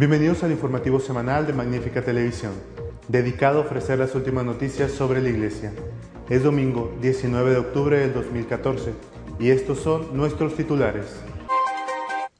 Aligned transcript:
Bienvenidos 0.00 0.42
al 0.42 0.50
informativo 0.50 0.98
semanal 0.98 1.46
de 1.46 1.52
Magnífica 1.52 2.00
Televisión, 2.00 2.52
dedicado 3.08 3.58
a 3.58 3.66
ofrecer 3.66 3.98
las 3.98 4.14
últimas 4.14 4.46
noticias 4.46 4.92
sobre 4.92 5.20
la 5.20 5.28
Iglesia. 5.28 5.74
Es 6.30 6.42
domingo 6.42 6.96
19 7.02 7.50
de 7.50 7.58
octubre 7.58 7.98
del 7.98 8.14
2014 8.14 8.94
y 9.38 9.50
estos 9.50 9.80
son 9.80 10.16
nuestros 10.16 10.56
titulares. 10.56 11.20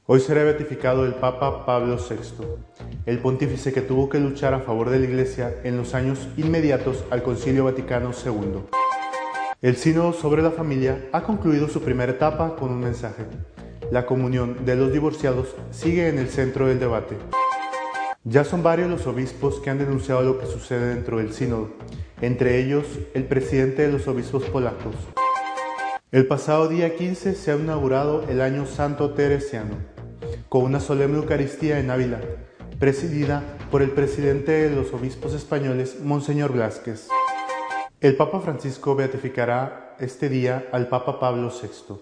Hoy 0.07 0.21
será 0.21 0.43
beatificado 0.43 1.05
el 1.05 1.13
Papa 1.13 1.63
Pablo 1.63 1.97
VI, 1.97 2.45
el 3.05 3.19
pontífice 3.19 3.71
que 3.71 3.81
tuvo 3.81 4.09
que 4.09 4.19
luchar 4.19 4.55
a 4.55 4.61
favor 4.61 4.89
de 4.89 4.97
la 4.97 5.05
Iglesia 5.05 5.53
en 5.63 5.77
los 5.77 5.93
años 5.93 6.29
inmediatos 6.37 7.03
al 7.11 7.21
Concilio 7.21 7.65
Vaticano 7.65 8.09
II. 8.25 8.63
El 9.61 9.75
Sínodo 9.75 10.13
sobre 10.13 10.41
la 10.41 10.49
Familia 10.49 11.09
ha 11.11 11.21
concluido 11.21 11.67
su 11.67 11.79
primera 11.83 12.13
etapa 12.13 12.55
con 12.55 12.71
un 12.71 12.79
mensaje. 12.79 13.25
La 13.91 14.07
comunión 14.07 14.65
de 14.65 14.75
los 14.75 14.91
divorciados 14.91 15.55
sigue 15.69 16.09
en 16.09 16.17
el 16.17 16.29
centro 16.29 16.65
del 16.65 16.79
debate. 16.79 17.17
Ya 18.23 18.43
son 18.43 18.61
varios 18.61 18.87
los 18.87 19.07
obispos 19.07 19.59
que 19.61 19.71
han 19.71 19.79
denunciado 19.79 20.21
lo 20.21 20.37
que 20.37 20.45
sucede 20.45 20.93
dentro 20.93 21.17
del 21.17 21.33
sínodo, 21.33 21.71
entre 22.21 22.59
ellos 22.59 22.85
el 23.15 23.23
presidente 23.23 23.81
de 23.81 23.91
los 23.91 24.07
obispos 24.07 24.43
polacos. 24.43 24.93
El 26.11 26.27
pasado 26.27 26.67
día 26.67 26.95
15 26.95 27.33
se 27.33 27.51
ha 27.51 27.55
inaugurado 27.55 28.23
el 28.29 28.41
Año 28.41 28.67
Santo 28.67 29.15
Teresiano, 29.15 29.75
con 30.49 30.61
una 30.61 30.79
solemne 30.79 31.17
Eucaristía 31.17 31.79
en 31.79 31.89
Ávila, 31.89 32.21
presidida 32.77 33.41
por 33.71 33.81
el 33.81 33.89
presidente 33.89 34.51
de 34.51 34.69
los 34.69 34.93
obispos 34.93 35.33
españoles, 35.33 35.99
Monseñor 36.03 36.53
Blázquez. 36.53 37.07
El 38.01 38.15
Papa 38.17 38.39
Francisco 38.39 38.95
beatificará 38.95 39.95
este 39.99 40.29
día 40.29 40.67
al 40.71 40.89
Papa 40.89 41.19
Pablo 41.19 41.49
VI, 41.49 41.95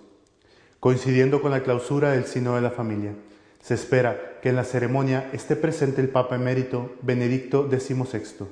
coincidiendo 0.81 1.41
con 1.41 1.51
la 1.51 1.63
clausura 1.63 2.11
del 2.11 2.25
Sínodo 2.25 2.55
de 2.55 2.61
la 2.61 2.71
Familia. 2.71 3.13
Se 3.61 3.73
espera 3.73 4.39
que 4.41 4.49
en 4.49 4.55
la 4.55 4.63
ceremonia 4.63 5.29
esté 5.33 5.55
presente 5.55 6.01
el 6.01 6.09
Papa 6.09 6.35
emérito 6.35 6.95
Benedicto 7.01 7.69
XVI. 7.69 8.47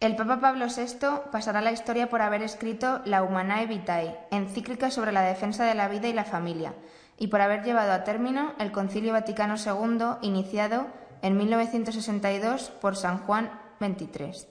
El 0.00 0.16
Papa 0.16 0.40
Pablo 0.40 0.66
VI 0.66 1.30
pasará 1.32 1.60
a 1.60 1.62
la 1.62 1.72
historia 1.72 2.08
por 2.08 2.20
haber 2.20 2.42
escrito 2.42 3.00
La 3.04 3.22
Humanae 3.22 3.66
Vitae, 3.66 4.18
encíclica 4.30 4.90
sobre 4.90 5.12
la 5.12 5.22
defensa 5.22 5.64
de 5.64 5.74
la 5.74 5.88
vida 5.88 6.08
y 6.08 6.12
la 6.12 6.24
familia, 6.24 6.74
y 7.18 7.28
por 7.28 7.40
haber 7.40 7.62
llevado 7.64 7.92
a 7.92 8.04
término 8.04 8.52
el 8.58 8.72
Concilio 8.72 9.12
Vaticano 9.12 9.54
II 9.56 10.18
iniciado 10.20 10.86
en 11.22 11.36
1962 11.36 12.70
por 12.80 12.96
San 12.96 13.18
Juan 13.18 13.50
XXIII. 13.80 14.48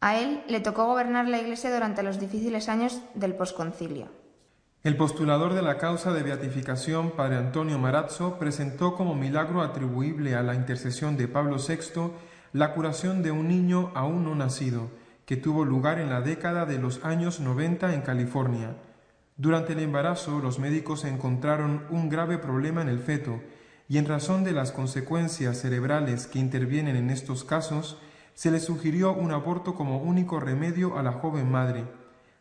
A 0.00 0.18
él 0.18 0.42
le 0.48 0.60
tocó 0.60 0.86
gobernar 0.86 1.28
la 1.28 1.38
Iglesia 1.38 1.72
durante 1.72 2.02
los 2.02 2.20
difíciles 2.20 2.68
años 2.68 3.00
del 3.14 3.34
posconcilio. 3.34 4.19
El 4.82 4.96
postulador 4.96 5.52
de 5.52 5.60
la 5.60 5.76
causa 5.76 6.14
de 6.14 6.22
beatificación, 6.22 7.10
padre 7.10 7.36
Antonio 7.36 7.78
Marazzo, 7.78 8.38
presentó 8.38 8.94
como 8.94 9.14
milagro 9.14 9.60
atribuible 9.60 10.34
a 10.34 10.42
la 10.42 10.54
intercesión 10.54 11.18
de 11.18 11.28
Pablo 11.28 11.58
VI 11.58 12.12
la 12.54 12.72
curación 12.72 13.22
de 13.22 13.30
un 13.30 13.46
niño 13.46 13.92
aún 13.94 14.24
no 14.24 14.34
nacido, 14.34 14.88
que 15.26 15.36
tuvo 15.36 15.66
lugar 15.66 15.98
en 15.98 16.08
la 16.08 16.22
década 16.22 16.64
de 16.64 16.78
los 16.78 17.04
años 17.04 17.40
90 17.40 17.92
en 17.92 18.00
California. 18.00 18.74
Durante 19.36 19.74
el 19.74 19.80
embarazo, 19.80 20.38
los 20.38 20.58
médicos 20.58 21.04
encontraron 21.04 21.84
un 21.90 22.08
grave 22.08 22.38
problema 22.38 22.80
en 22.80 22.88
el 22.88 23.00
feto, 23.00 23.38
y 23.86 23.98
en 23.98 24.06
razón 24.06 24.44
de 24.44 24.52
las 24.52 24.72
consecuencias 24.72 25.60
cerebrales 25.60 26.26
que 26.26 26.38
intervienen 26.38 26.96
en 26.96 27.10
estos 27.10 27.44
casos, 27.44 27.98
se 28.32 28.50
le 28.50 28.60
sugirió 28.60 29.12
un 29.12 29.32
aborto 29.32 29.74
como 29.74 29.98
único 29.98 30.40
remedio 30.40 30.98
a 30.98 31.02
la 31.02 31.12
joven 31.12 31.50
madre. 31.50 31.84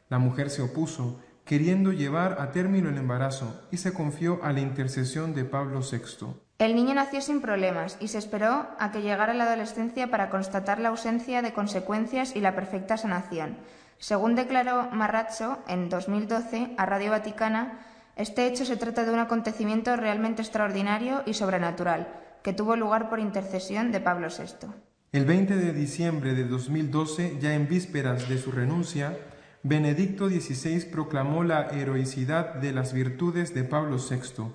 La 0.08 0.20
mujer 0.20 0.50
se 0.50 0.62
opuso, 0.62 1.20
queriendo 1.50 1.92
llevar 1.92 2.38
a 2.40 2.52
término 2.52 2.90
el 2.90 2.98
embarazo, 3.00 3.60
y 3.72 3.78
se 3.78 3.92
confió 3.92 4.40
a 4.44 4.54
la 4.54 4.60
intercesión 4.60 5.34
de 5.34 5.46
Pablo 5.46 5.82
VI. 5.82 6.28
El 6.60 6.76
niño 6.76 6.94
nació 6.94 7.22
sin 7.22 7.42
problemas 7.42 7.98
y 8.00 8.10
se 8.10 8.20
esperó 8.20 8.68
a 8.78 8.92
que 8.92 9.02
llegara 9.02 9.34
la 9.34 9.46
adolescencia 9.46 10.12
para 10.12 10.30
constatar 10.30 10.80
la 10.80 10.90
ausencia 10.90 11.42
de 11.42 11.52
consecuencias 11.52 12.36
y 12.36 12.40
la 12.40 12.54
perfecta 12.54 12.98
sanación. 12.98 13.58
Según 13.98 14.36
declaró 14.36 14.92
Marrazzo 14.92 15.58
en 15.68 15.90
2012 15.90 16.76
a 16.78 16.86
Radio 16.86 17.10
Vaticana, 17.10 17.80
este 18.16 18.46
hecho 18.46 18.64
se 18.64 18.78
trata 18.78 19.04
de 19.04 19.12
un 19.12 19.18
acontecimiento 19.18 19.96
realmente 19.96 20.44
extraordinario 20.44 21.24
y 21.26 21.34
sobrenatural, 21.34 22.14
que 22.44 22.54
tuvo 22.54 22.76
lugar 22.76 23.10
por 23.10 23.20
intercesión 23.20 23.92
de 23.92 24.02
Pablo 24.02 24.28
VI. 24.28 24.68
El 25.14 25.26
20 25.26 25.56
de 25.56 25.74
diciembre 25.74 26.36
de 26.36 26.44
2012, 26.44 27.40
ya 27.42 27.56
en 27.56 27.68
vísperas 27.68 28.30
de 28.30 28.38
su 28.38 28.52
renuncia, 28.52 29.18
Benedicto 29.64 30.30
XVI 30.30 30.86
proclamó 30.86 31.44
la 31.44 31.68
heroicidad 31.68 32.54
de 32.56 32.72
las 32.72 32.94
virtudes 32.94 33.54
de 33.54 33.66
Pablo 33.66 33.98
VI. 33.98 34.46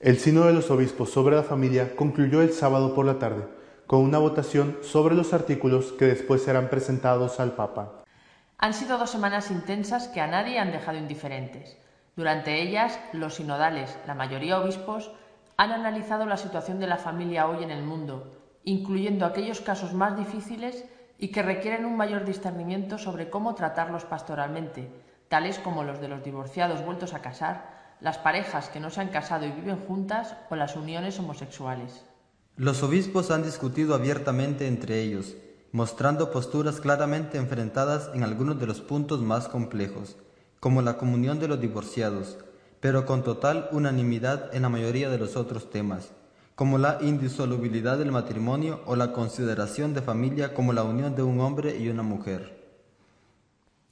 El 0.00 0.18
Sínodo 0.18 0.46
de 0.46 0.52
los 0.52 0.68
Obispos 0.72 1.10
sobre 1.10 1.36
la 1.36 1.44
Familia 1.44 1.94
concluyó 1.94 2.42
el 2.42 2.52
sábado 2.52 2.92
por 2.92 3.06
la 3.06 3.20
tarde, 3.20 3.46
con 3.86 4.00
una 4.00 4.18
votación 4.18 4.78
sobre 4.82 5.14
los 5.14 5.32
artículos 5.32 5.92
que 5.92 6.06
después 6.06 6.42
serán 6.42 6.70
presentados 6.70 7.38
al 7.38 7.52
Papa. 7.52 8.02
Han 8.58 8.74
sido 8.74 8.98
dos 8.98 9.10
semanas 9.10 9.52
intensas 9.52 10.08
que 10.08 10.20
a 10.20 10.26
nadie 10.26 10.58
han 10.58 10.72
dejado 10.72 10.98
indiferentes. 10.98 11.76
Durante 12.16 12.62
ellas, 12.62 12.98
los 13.12 13.36
sinodales, 13.36 13.96
la 14.08 14.16
mayoría 14.16 14.58
obispos, 14.58 15.12
han 15.56 15.70
analizado 15.70 16.26
la 16.26 16.36
situación 16.36 16.80
de 16.80 16.88
la 16.88 16.96
familia 16.96 17.46
hoy 17.46 17.62
en 17.62 17.70
el 17.70 17.84
mundo, 17.84 18.40
incluyendo 18.64 19.24
aquellos 19.24 19.60
casos 19.60 19.94
más 19.94 20.18
difíciles 20.18 20.84
y 21.18 21.28
que 21.28 21.42
requieren 21.42 21.84
un 21.84 21.96
mayor 21.96 22.24
discernimiento 22.24 22.98
sobre 22.98 23.30
cómo 23.30 23.54
tratarlos 23.54 24.04
pastoralmente, 24.04 24.90
tales 25.28 25.58
como 25.58 25.84
los 25.84 26.00
de 26.00 26.08
los 26.08 26.22
divorciados 26.24 26.84
vueltos 26.84 27.14
a 27.14 27.22
casar, 27.22 27.96
las 28.00 28.18
parejas 28.18 28.68
que 28.68 28.80
no 28.80 28.90
se 28.90 29.00
han 29.00 29.08
casado 29.08 29.46
y 29.46 29.52
viven 29.52 29.78
juntas 29.86 30.36
o 30.50 30.56
las 30.56 30.76
uniones 30.76 31.18
homosexuales. 31.18 32.04
Los 32.56 32.82
obispos 32.82 33.30
han 33.30 33.42
discutido 33.42 33.94
abiertamente 33.94 34.66
entre 34.66 35.00
ellos, 35.00 35.36
mostrando 35.70 36.30
posturas 36.30 36.80
claramente 36.80 37.38
enfrentadas 37.38 38.10
en 38.12 38.24
algunos 38.24 38.60
de 38.60 38.66
los 38.66 38.80
puntos 38.80 39.22
más 39.22 39.48
complejos, 39.48 40.16
como 40.60 40.82
la 40.82 40.98
comunión 40.98 41.40
de 41.40 41.48
los 41.48 41.60
divorciados, 41.60 42.38
pero 42.80 43.06
con 43.06 43.22
total 43.22 43.68
unanimidad 43.72 44.54
en 44.54 44.62
la 44.62 44.68
mayoría 44.68 45.08
de 45.08 45.18
los 45.18 45.36
otros 45.36 45.70
temas, 45.70 46.12
como 46.62 46.78
la 46.78 46.98
indisolubilidad 47.00 47.98
del 47.98 48.12
matrimonio 48.12 48.82
o 48.86 48.94
la 48.94 49.10
consideración 49.10 49.94
de 49.94 50.00
familia 50.00 50.54
como 50.54 50.72
la 50.72 50.84
unión 50.84 51.16
de 51.16 51.24
un 51.24 51.40
hombre 51.40 51.76
y 51.76 51.88
una 51.88 52.04
mujer. 52.04 52.72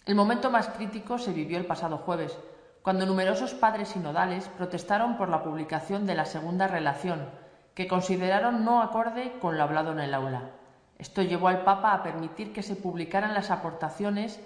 El 0.06 0.14
momento 0.14 0.52
más 0.52 0.68
crítico 0.68 1.18
se 1.18 1.32
vivió 1.32 1.58
el 1.58 1.66
pasado 1.66 1.98
jueves, 1.98 2.38
cuando 2.82 3.06
numerosos 3.06 3.54
padres 3.54 3.88
sinodales 3.88 4.46
protestaron 4.56 5.16
por 5.16 5.30
la 5.30 5.42
publicación 5.42 6.06
de 6.06 6.14
la 6.14 6.26
segunda 6.26 6.68
relación, 6.68 7.28
que 7.74 7.88
consideraron 7.88 8.64
no 8.64 8.82
acorde 8.82 9.32
con 9.40 9.56
lo 9.56 9.64
hablado 9.64 9.90
en 9.90 9.98
el 9.98 10.14
aula. 10.14 10.52
Esto 10.96 11.22
llevó 11.22 11.48
al 11.48 11.64
Papa 11.64 11.92
a 11.92 12.04
permitir 12.04 12.52
que 12.52 12.62
se 12.62 12.76
publicaran 12.76 13.34
las 13.34 13.50
aportaciones 13.50 14.38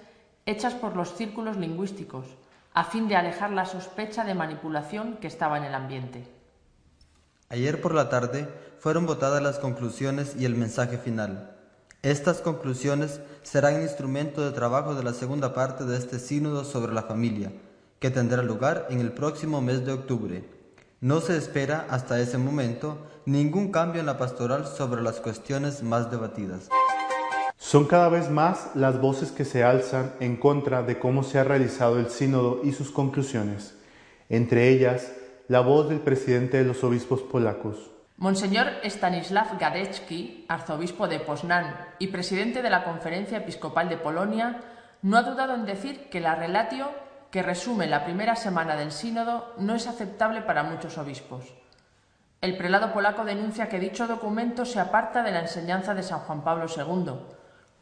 hechas 0.47 0.73
por 0.73 0.97
los 0.97 1.15
círculos 1.15 1.59
lingüísticos, 1.59 2.25
a 2.73 2.85
fin 2.85 3.07
de 3.07 3.17
alejar 3.17 3.51
la 3.51 3.67
sospecha 3.67 4.25
de 4.25 4.35
manipulación 4.35 5.19
que 5.19 5.27
estaba 5.27 5.59
en 5.59 5.65
el 5.65 5.75
ambiente. 5.75 6.34
Ayer 7.49 7.81
por 7.81 7.95
la 7.95 8.09
tarde 8.09 8.49
fueron 8.79 9.07
votadas 9.07 9.43
las 9.43 9.59
conclusiones 9.59 10.35
y 10.39 10.45
el 10.45 10.55
mensaje 10.55 10.99
final. 10.99 11.57
Estas 12.03 12.41
conclusiones 12.41 13.21
serán 13.43 13.83
instrumento 13.83 14.45
de 14.45 14.53
trabajo 14.53 14.95
de 14.95 15.03
la 15.03 15.13
segunda 15.13 15.55
parte 15.55 15.85
de 15.85 15.97
este 15.97 16.19
sínodo 16.19 16.65
sobre 16.65 16.93
la 16.93 17.03
familia, 17.03 17.53
que 17.99 18.11
tendrá 18.11 18.43
lugar 18.43 18.87
en 18.91 19.01
el 19.01 19.13
próximo 19.13 19.61
mes 19.61 19.85
de 19.85 19.93
octubre. 19.93 20.45
No 21.01 21.21
se 21.21 21.37
espera 21.37 21.87
hasta 21.91 22.21
ese 22.21 22.39
momento 22.39 22.99
ningún 23.27 23.71
cambio 23.71 24.01
en 24.01 24.07
la 24.07 24.19
pastoral 24.19 24.67
sobre 24.67 25.03
las 25.03 25.21
cuestiones 25.21 25.83
más 25.83 26.11
debatidas. 26.11 26.69
Son 27.57 27.87
cada 27.87 28.09
vez 28.09 28.31
más 28.31 28.71
las 28.75 29.01
voces 29.01 29.31
que 29.33 29.45
se 29.45 29.65
alzan 29.65 30.13
en 30.21 30.37
contra 30.37 30.83
de 30.83 30.99
cómo 30.99 31.23
se 31.23 31.39
ha 31.39 31.45
realizado 31.45 31.99
el 31.99 32.11
sínodo 32.11 32.61
y 32.65 32.73
sus 32.73 32.91
conclusiones, 32.91 33.75
entre 34.29 34.69
ellas 34.69 35.13
la 35.49 35.61
voz 35.61 35.91
del 35.91 36.01
presidente 36.01 36.57
de 36.57 36.65
los 36.65 36.83
obispos 36.85 37.21
polacos. 37.21 37.91
Monseñor 38.17 38.69
Stanislav 38.85 39.59
Gadecki, 39.59 40.47
arzobispo 40.49 41.07
de 41.07 41.21
Poznan 41.21 41.77
y 41.99 42.07
presidente 42.07 42.63
de 42.63 42.71
la 42.71 42.85
Conferencia 42.85 43.39
Episcopal 43.39 43.89
de 43.89 43.99
Polonia, 43.99 44.61
no 45.03 45.19
ha 45.19 45.23
dudado 45.23 45.55
en 45.55 45.67
decir 45.67 46.09
que 46.09 46.21
la 46.21 46.35
relatio 46.35 46.89
que 47.31 47.43
resume 47.43 47.87
la 47.87 48.05
primera 48.05 48.37
semana 48.37 48.77
del 48.77 48.93
sínodo 48.93 49.53
no 49.59 49.75
es 49.75 49.87
aceptable 49.87 50.41
para 50.41 50.63
muchos 50.63 50.97
obispos. 50.97 51.53
El 52.41 52.57
prelado 52.57 52.93
polaco 52.93 53.25
denuncia 53.25 53.69
que 53.69 53.81
dicho 53.81 54.07
documento 54.07 54.65
se 54.65 54.81
aparta 54.81 55.23
de 55.23 55.33
la 55.33 55.41
enseñanza 55.41 55.95
de 55.95 56.03
San 56.03 56.21
Juan 56.21 56.43
Pablo 56.43 56.67
II, 56.75 57.13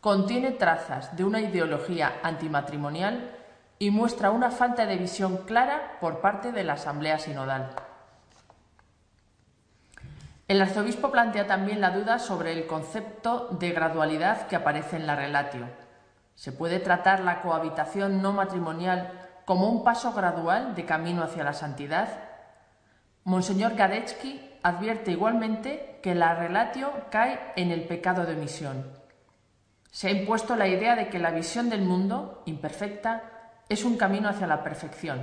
contiene 0.00 0.53
trazas 0.53 1.14
de 1.17 1.25
una 1.25 1.41
ideología 1.41 2.14
antimatrimonial 2.25 3.41
y 3.82 3.90
muestra 3.90 4.31
una 4.31 4.52
falta 4.52 4.87
de 4.87 4.96
visión 4.96 5.38
clara 5.38 5.99
por 6.00 6.20
parte 6.20 6.52
de 6.52 6.62
la 6.62 6.75
Asamblea 6.75 7.19
Sinodal. 7.19 7.70
El 10.46 10.62
arzobispo 10.62 11.11
plantea 11.11 11.49
también 11.49 11.81
la 11.81 11.90
duda 11.90 12.20
sobre 12.20 12.52
el 12.52 12.69
concepto 12.69 13.49
de 13.58 13.73
gradualidad 13.73 14.46
que 14.46 14.55
aparece 14.55 14.94
en 14.94 15.08
la 15.08 15.17
relatio. 15.17 15.67
¿Se 16.37 16.52
puede 16.52 16.79
tratar 16.79 17.25
la 17.25 17.43
cohabitación 17.43 18.23
no 18.23 18.32
matrimonial 18.32 19.11
como 19.46 19.69
un 19.69 19.82
paso 19.82 20.12
gradual 20.12 20.76
de 20.76 20.85
camino 20.85 21.25
hacia 21.25 21.43
la 21.43 21.52
santidad? 21.52 22.08
Monseñor 23.25 23.75
Gadecki 23.75 24.49
advierte 24.62 25.11
igualmente 25.11 25.99
que 26.05 26.14
la 26.14 26.37
relatio 26.37 26.93
cae 27.11 27.52
en 27.56 27.73
el 27.73 27.88
pecado 27.88 28.26
de 28.26 28.35
omisión. 28.35 28.93
Se 29.90 30.06
ha 30.06 30.12
impuesto 30.12 30.55
la 30.55 30.69
idea 30.69 30.94
de 30.94 31.08
que 31.08 31.19
la 31.19 31.32
visión 31.32 31.69
del 31.69 31.82
mundo, 31.82 32.44
imperfecta, 32.46 33.31
es 33.72 33.84
un 33.84 33.96
camino 33.96 34.28
hacia 34.28 34.46
la 34.46 34.62
perfección. 34.62 35.20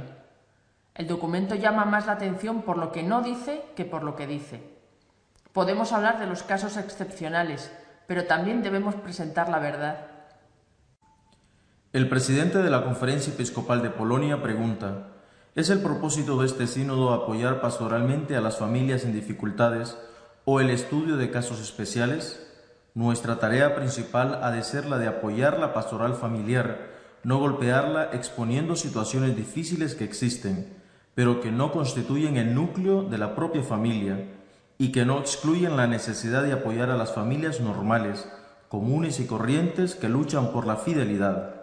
El 0.96 1.08
documento 1.08 1.56
llama 1.56 1.86
más 1.86 2.08
la 2.08 2.14
atención 2.14 2.64
por 2.64 2.78
lo 2.78 2.92
que 2.92 3.04
no 3.04 3.22
dice 3.22 3.64
que 3.76 3.86
por 3.86 4.04
lo 4.04 4.16
que 4.16 4.28
dice. 4.28 4.62
Podemos 5.54 5.94
hablar 5.94 6.20
de 6.20 6.26
los 6.26 6.44
casos 6.44 6.76
excepcionales, 6.78 7.72
pero 8.08 8.26
también 8.26 8.64
debemos 8.64 8.96
presentar 8.96 9.50
la 9.50 9.60
verdad. 9.60 10.08
El 11.94 12.10
presidente 12.10 12.60
de 12.60 12.70
la 12.70 12.84
Conferencia 12.84 13.34
Episcopal 13.34 13.82
de 13.82 13.90
Polonia 13.92 14.42
pregunta, 14.42 15.08
¿es 15.56 15.70
el 15.70 15.82
propósito 15.82 16.40
de 16.40 16.48
este 16.48 16.68
sínodo 16.68 17.14
apoyar 17.14 17.62
pastoralmente 17.62 18.36
a 18.36 18.42
las 18.42 18.58
familias 18.58 19.06
en 19.06 19.14
dificultades 19.14 19.98
o 20.46 20.60
el 20.60 20.70
estudio 20.70 21.18
de 21.18 21.32
casos 21.32 21.60
especiales? 21.60 22.46
Nuestra 22.96 23.40
tarea 23.40 23.76
principal 23.76 24.40
ha 24.44 24.52
de 24.52 24.64
ser 24.64 24.86
la 24.86 24.98
de 24.98 25.08
apoyar 25.08 25.60
la 25.60 25.74
pastoral 25.74 26.16
familiar, 26.16 26.89
no 27.24 27.40
golpearla 27.40 28.10
exponiendo 28.14 28.76
situaciones 28.76 29.36
difíciles 29.36 29.96
que 29.96 30.06
existen, 30.06 30.76
pero 31.16 31.42
que 31.42 31.52
no 31.52 31.72
constituyen 31.72 32.38
el 32.38 32.56
núcleo 32.56 33.04
de 33.04 33.18
la 33.18 33.36
propia 33.36 33.64
familia 33.64 34.26
y 34.78 34.92
que 34.92 35.06
no 35.06 35.20
excluyen 35.20 35.76
la 35.76 35.88
necesidad 35.88 36.44
de 36.44 36.54
apoyar 36.54 36.90
a 36.90 36.96
las 36.96 37.14
familias 37.14 37.60
normales, 37.60 38.32
comunes 38.70 39.20
y 39.20 39.28
corrientes 39.28 39.96
que 39.96 40.08
luchan 40.08 40.52
por 40.54 40.66
la 40.66 40.78
fidelidad. 40.78 41.56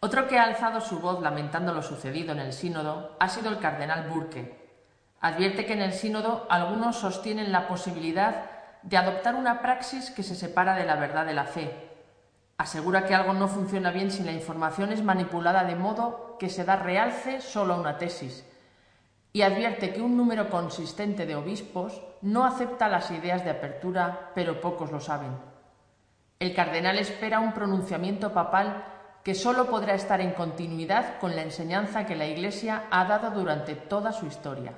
Otro 0.00 0.28
que 0.28 0.38
ha 0.38 0.44
alzado 0.44 0.82
su 0.82 0.98
voz 0.98 1.22
lamentando 1.22 1.72
lo 1.72 1.82
sucedido 1.82 2.32
en 2.32 2.40
el 2.40 2.52
sínodo 2.52 3.16
ha 3.18 3.28
sido 3.28 3.48
el 3.48 3.58
cardenal 3.58 4.10
Burke. 4.10 4.66
Advierte 5.20 5.64
que 5.64 5.72
en 5.72 5.80
el 5.80 5.94
sínodo 5.94 6.46
algunos 6.50 6.96
sostienen 6.96 7.50
la 7.50 7.66
posibilidad 7.66 8.50
de 8.82 8.96
adoptar 8.98 9.34
una 9.34 9.62
praxis 9.62 10.10
que 10.10 10.22
se 10.22 10.34
separa 10.34 10.76
de 10.76 10.84
la 10.84 10.96
verdad 10.96 11.24
de 11.24 11.34
la 11.34 11.44
fe. 11.44 11.85
Asegura 12.58 13.04
que 13.04 13.14
algo 13.14 13.34
no 13.34 13.48
funciona 13.48 13.90
bien 13.90 14.10
si 14.10 14.22
la 14.22 14.32
información 14.32 14.90
es 14.90 15.02
manipulada 15.02 15.64
de 15.64 15.76
modo 15.76 16.36
que 16.38 16.48
se 16.48 16.64
da 16.64 16.76
realce 16.76 17.40
solo 17.40 17.74
a 17.74 17.80
una 17.80 17.98
tesis. 17.98 18.44
Y 19.32 19.42
advierte 19.42 19.92
que 19.92 20.00
un 20.00 20.16
número 20.16 20.48
consistente 20.48 21.26
de 21.26 21.36
obispos 21.36 22.00
no 22.22 22.46
acepta 22.46 22.88
las 22.88 23.10
ideas 23.10 23.44
de 23.44 23.50
apertura, 23.50 24.30
pero 24.34 24.62
pocos 24.62 24.90
lo 24.90 25.00
saben. 25.00 25.36
El 26.38 26.54
cardenal 26.54 26.98
espera 26.98 27.40
un 27.40 27.52
pronunciamiento 27.52 28.32
papal 28.32 28.84
que 29.22 29.34
sólo 29.34 29.66
podrá 29.66 29.94
estar 29.94 30.20
en 30.22 30.32
continuidad 30.32 31.18
con 31.18 31.36
la 31.36 31.42
enseñanza 31.42 32.06
que 32.06 32.16
la 32.16 32.26
Iglesia 32.26 32.84
ha 32.90 33.04
dado 33.04 33.30
durante 33.32 33.74
toda 33.74 34.12
su 34.12 34.24
historia. 34.26 34.72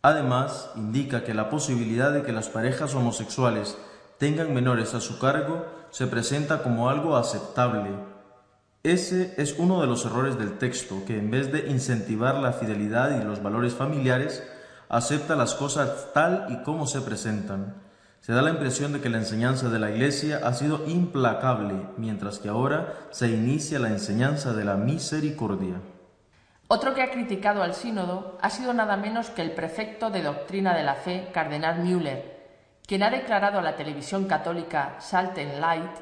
Además, 0.00 0.70
indica 0.76 1.24
que 1.24 1.34
la 1.34 1.50
posibilidad 1.50 2.12
de 2.12 2.22
que 2.22 2.32
las 2.32 2.48
parejas 2.48 2.94
homosexuales 2.94 3.76
tengan 4.18 4.54
menores 4.54 4.94
a 4.94 5.00
su 5.00 5.18
cargo 5.18 5.66
se 5.90 6.06
presenta 6.06 6.62
como 6.62 6.90
algo 6.90 7.16
aceptable. 7.16 7.90
Ese 8.82 9.34
es 9.38 9.58
uno 9.58 9.80
de 9.80 9.86
los 9.86 10.04
errores 10.04 10.38
del 10.38 10.58
texto, 10.58 11.02
que 11.06 11.18
en 11.18 11.30
vez 11.30 11.50
de 11.50 11.70
incentivar 11.70 12.36
la 12.36 12.52
fidelidad 12.52 13.20
y 13.20 13.24
los 13.24 13.42
valores 13.42 13.74
familiares, 13.74 14.42
acepta 14.88 15.36
las 15.36 15.54
cosas 15.54 16.08
tal 16.12 16.46
y 16.50 16.62
como 16.62 16.86
se 16.86 17.00
presentan 17.00 17.88
se 18.20 18.32
da 18.32 18.42
la 18.42 18.50
impresión 18.50 18.92
de 18.92 19.00
que 19.00 19.08
la 19.08 19.18
enseñanza 19.18 19.68
de 19.68 19.78
la 19.78 19.90
Iglesia 19.90 20.40
ha 20.44 20.52
sido 20.52 20.86
implacable, 20.86 21.74
mientras 21.96 22.38
que 22.38 22.48
ahora 22.48 22.94
se 23.10 23.28
inicia 23.28 23.78
la 23.78 23.88
enseñanza 23.88 24.52
de 24.52 24.64
la 24.64 24.76
misericordia. 24.76 25.80
Otro 26.66 26.94
que 26.94 27.02
ha 27.02 27.10
criticado 27.10 27.62
al 27.62 27.74
sínodo 27.74 28.36
ha 28.42 28.50
sido 28.50 28.74
nada 28.74 28.96
menos 28.96 29.30
que 29.30 29.42
el 29.42 29.52
prefecto 29.52 30.10
de 30.10 30.22
doctrina 30.22 30.76
de 30.76 30.82
la 30.82 30.96
fe, 30.96 31.30
cardenal 31.32 31.82
Müller, 31.82 32.37
quien 32.88 33.02
ha 33.02 33.10
declarado 33.10 33.58
a 33.58 33.62
la 33.62 33.76
televisión 33.76 34.24
católica 34.24 34.96
Salt 34.98 35.36
and 35.36 35.60
Light 35.60 35.92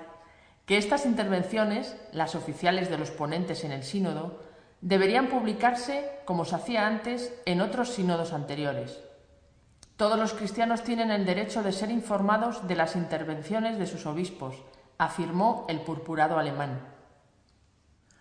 que 0.67 0.79
estas 0.79 1.05
intervenciones, 1.05 1.97
las 2.13 2.37
oficiales 2.37 2.89
de 2.89 2.97
los 2.97 3.11
ponentes 3.11 3.65
en 3.65 3.73
el 3.73 3.83
sínodo, 3.83 4.41
deberían 4.81 5.27
publicarse, 5.27 6.09
como 6.25 6.45
se 6.45 6.55
hacía 6.55 6.87
antes, 6.87 7.35
en 7.45 7.61
otros 7.61 7.89
sínodos 7.89 8.33
anteriores. 8.33 9.01
Todos 9.97 10.17
los 10.17 10.33
cristianos 10.33 10.85
tienen 10.85 11.11
el 11.11 11.27
derecho 11.27 11.65
de 11.65 11.73
ser 11.73 11.91
informados 11.91 12.69
de 12.69 12.77
las 12.77 12.95
intervenciones 12.95 13.79
de 13.79 13.87
sus 13.89 14.07
obispos, 14.07 14.55
afirmó 14.97 15.67
el 15.69 15.81
purpurado 15.81 16.39
alemán. 16.39 16.79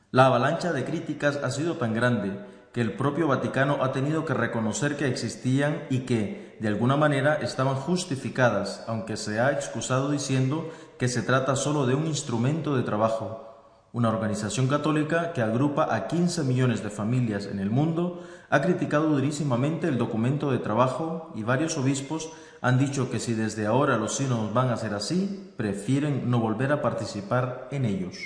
La 0.10 0.26
avalancha 0.26 0.74
de 0.74 0.86
críticas 0.86 1.38
ha 1.38 1.52
sido 1.52 1.78
tan 1.78 1.94
grande 1.94 2.40
que 2.76 2.82
el 2.82 2.92
propio 2.92 3.30
Vaticano 3.30 3.78
ha 3.82 3.94
tenido 3.94 4.26
que 4.26 4.34
reconocer 4.34 4.98
que 4.98 5.08
existían 5.08 5.84
y 5.90 6.00
que, 6.00 6.58
de 6.60 6.68
alguna 6.68 6.98
manera, 6.98 7.36
estaban 7.36 7.76
justificadas, 7.76 8.84
aunque 8.86 9.16
se 9.16 9.40
ha 9.40 9.54
excusado 9.54 10.12
diciendo 10.12 10.70
que 11.00 11.08
se 11.08 11.22
trata 11.22 11.56
solo 11.56 11.86
de 11.86 11.96
un 11.96 12.06
instrumento 12.06 12.76
de 12.76 12.84
trabajo, 12.84 13.88
una 13.94 14.10
organización 14.10 14.68
católica 14.68 15.32
que 15.32 15.42
agrupa 15.42 15.96
a 15.96 16.08
15 16.08 16.44
millones 16.44 16.84
de 16.84 16.90
familias 16.90 17.46
en 17.46 17.60
el 17.60 17.70
mundo, 17.70 18.24
ha 18.50 18.62
criticado 18.62 19.08
durísimamente 19.08 19.88
el 19.88 19.98
documento 19.98 20.52
de 20.52 20.60
trabajo 20.60 21.32
y 21.34 21.44
varios 21.44 21.78
obispos 21.78 22.34
han 22.60 22.78
dicho 22.78 23.10
que 23.10 23.22
si 23.22 23.36
desde 23.36 23.68
ahora 23.68 23.96
los 23.96 24.18
sínodos 24.18 24.54
van 24.54 24.68
a 24.68 24.76
ser 24.76 24.94
así, 24.96 25.54
prefieren 25.56 26.30
no 26.30 26.42
volver 26.42 26.74
a 26.74 26.82
participar 26.82 27.70
en 27.72 27.86
ellos. 27.86 28.18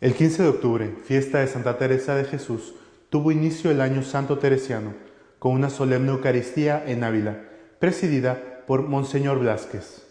El 0.00 0.14
15 0.14 0.42
de 0.42 0.48
octubre, 0.48 0.96
fiesta 1.04 1.40
de 1.40 1.48
Santa 1.48 1.76
Teresa 1.76 2.14
de 2.14 2.24
Jesús, 2.24 2.72
tuvo 3.14 3.30
inicio 3.30 3.70
el 3.70 3.80
Año 3.80 4.02
Santo 4.02 4.40
Teresiano, 4.40 4.92
con 5.38 5.52
una 5.52 5.70
solemne 5.70 6.10
Eucaristía 6.10 6.82
en 6.84 7.04
Ávila, 7.04 7.44
presidida 7.78 8.64
por 8.66 8.88
Monseñor 8.88 9.38
Blázquez. 9.38 10.04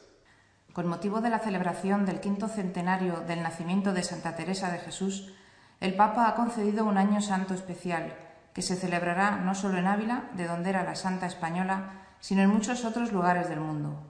Con 0.71 0.87
motivo 0.87 1.19
de 1.19 1.29
la 1.29 1.39
celebración 1.39 2.05
del 2.05 2.21
quinto 2.21 2.47
centenario 2.47 3.19
del 3.27 3.43
nacimiento 3.43 3.91
de 3.91 4.03
Santa 4.03 4.37
Teresa 4.37 4.71
de 4.71 4.77
Jesús, 4.77 5.33
el 5.81 5.95
Papa 5.95 6.29
ha 6.29 6.35
concedido 6.35 6.85
un 6.85 6.97
año 6.97 7.19
santo 7.19 7.53
especial, 7.53 8.13
que 8.53 8.61
se 8.61 8.77
celebrará 8.77 9.35
no 9.35 9.53
solo 9.53 9.79
en 9.79 9.87
Ávila, 9.87 10.29
de 10.37 10.47
donde 10.47 10.69
era 10.69 10.85
la 10.85 10.95
Santa 10.95 11.25
Española, 11.25 12.05
sino 12.21 12.41
en 12.41 12.51
muchos 12.51 12.85
otros 12.85 13.11
lugares 13.11 13.49
del 13.49 13.59
mundo. 13.59 14.01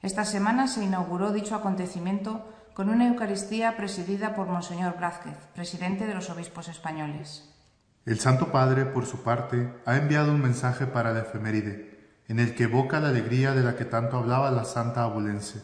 Esta 0.00 0.24
semana 0.24 0.68
se 0.68 0.84
inauguró 0.84 1.32
dicho 1.32 1.56
acontecimiento 1.56 2.48
con 2.72 2.88
una 2.88 3.08
Eucaristía 3.08 3.76
presidida 3.76 4.36
por 4.36 4.46
Monseñor 4.46 4.96
Blázquez, 4.96 5.34
presidente 5.56 6.06
de 6.06 6.14
los 6.14 6.30
obispos 6.30 6.68
españoles. 6.68 7.57
El 8.08 8.20
Santo 8.20 8.50
Padre, 8.50 8.86
por 8.86 9.04
su 9.04 9.22
parte, 9.22 9.70
ha 9.84 9.98
enviado 9.98 10.32
un 10.32 10.40
mensaje 10.40 10.86
para 10.86 11.12
la 11.12 11.20
efeméride, 11.20 12.08
en 12.26 12.40
el 12.40 12.54
que 12.54 12.62
evoca 12.64 13.00
la 13.00 13.10
alegría 13.10 13.52
de 13.52 13.62
la 13.62 13.76
que 13.76 13.84
tanto 13.84 14.16
hablaba 14.16 14.50
la 14.50 14.64
Santa 14.64 15.02
Abulense 15.02 15.60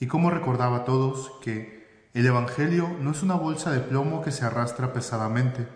y 0.00 0.08
como 0.08 0.30
recordaba 0.30 0.78
a 0.78 0.84
todos 0.84 1.30
que 1.40 2.10
el 2.14 2.26
Evangelio 2.26 2.88
no 3.00 3.12
es 3.12 3.22
una 3.22 3.36
bolsa 3.36 3.70
de 3.70 3.78
plomo 3.78 4.22
que 4.22 4.32
se 4.32 4.44
arrastra 4.44 4.92
pesadamente, 4.92 5.68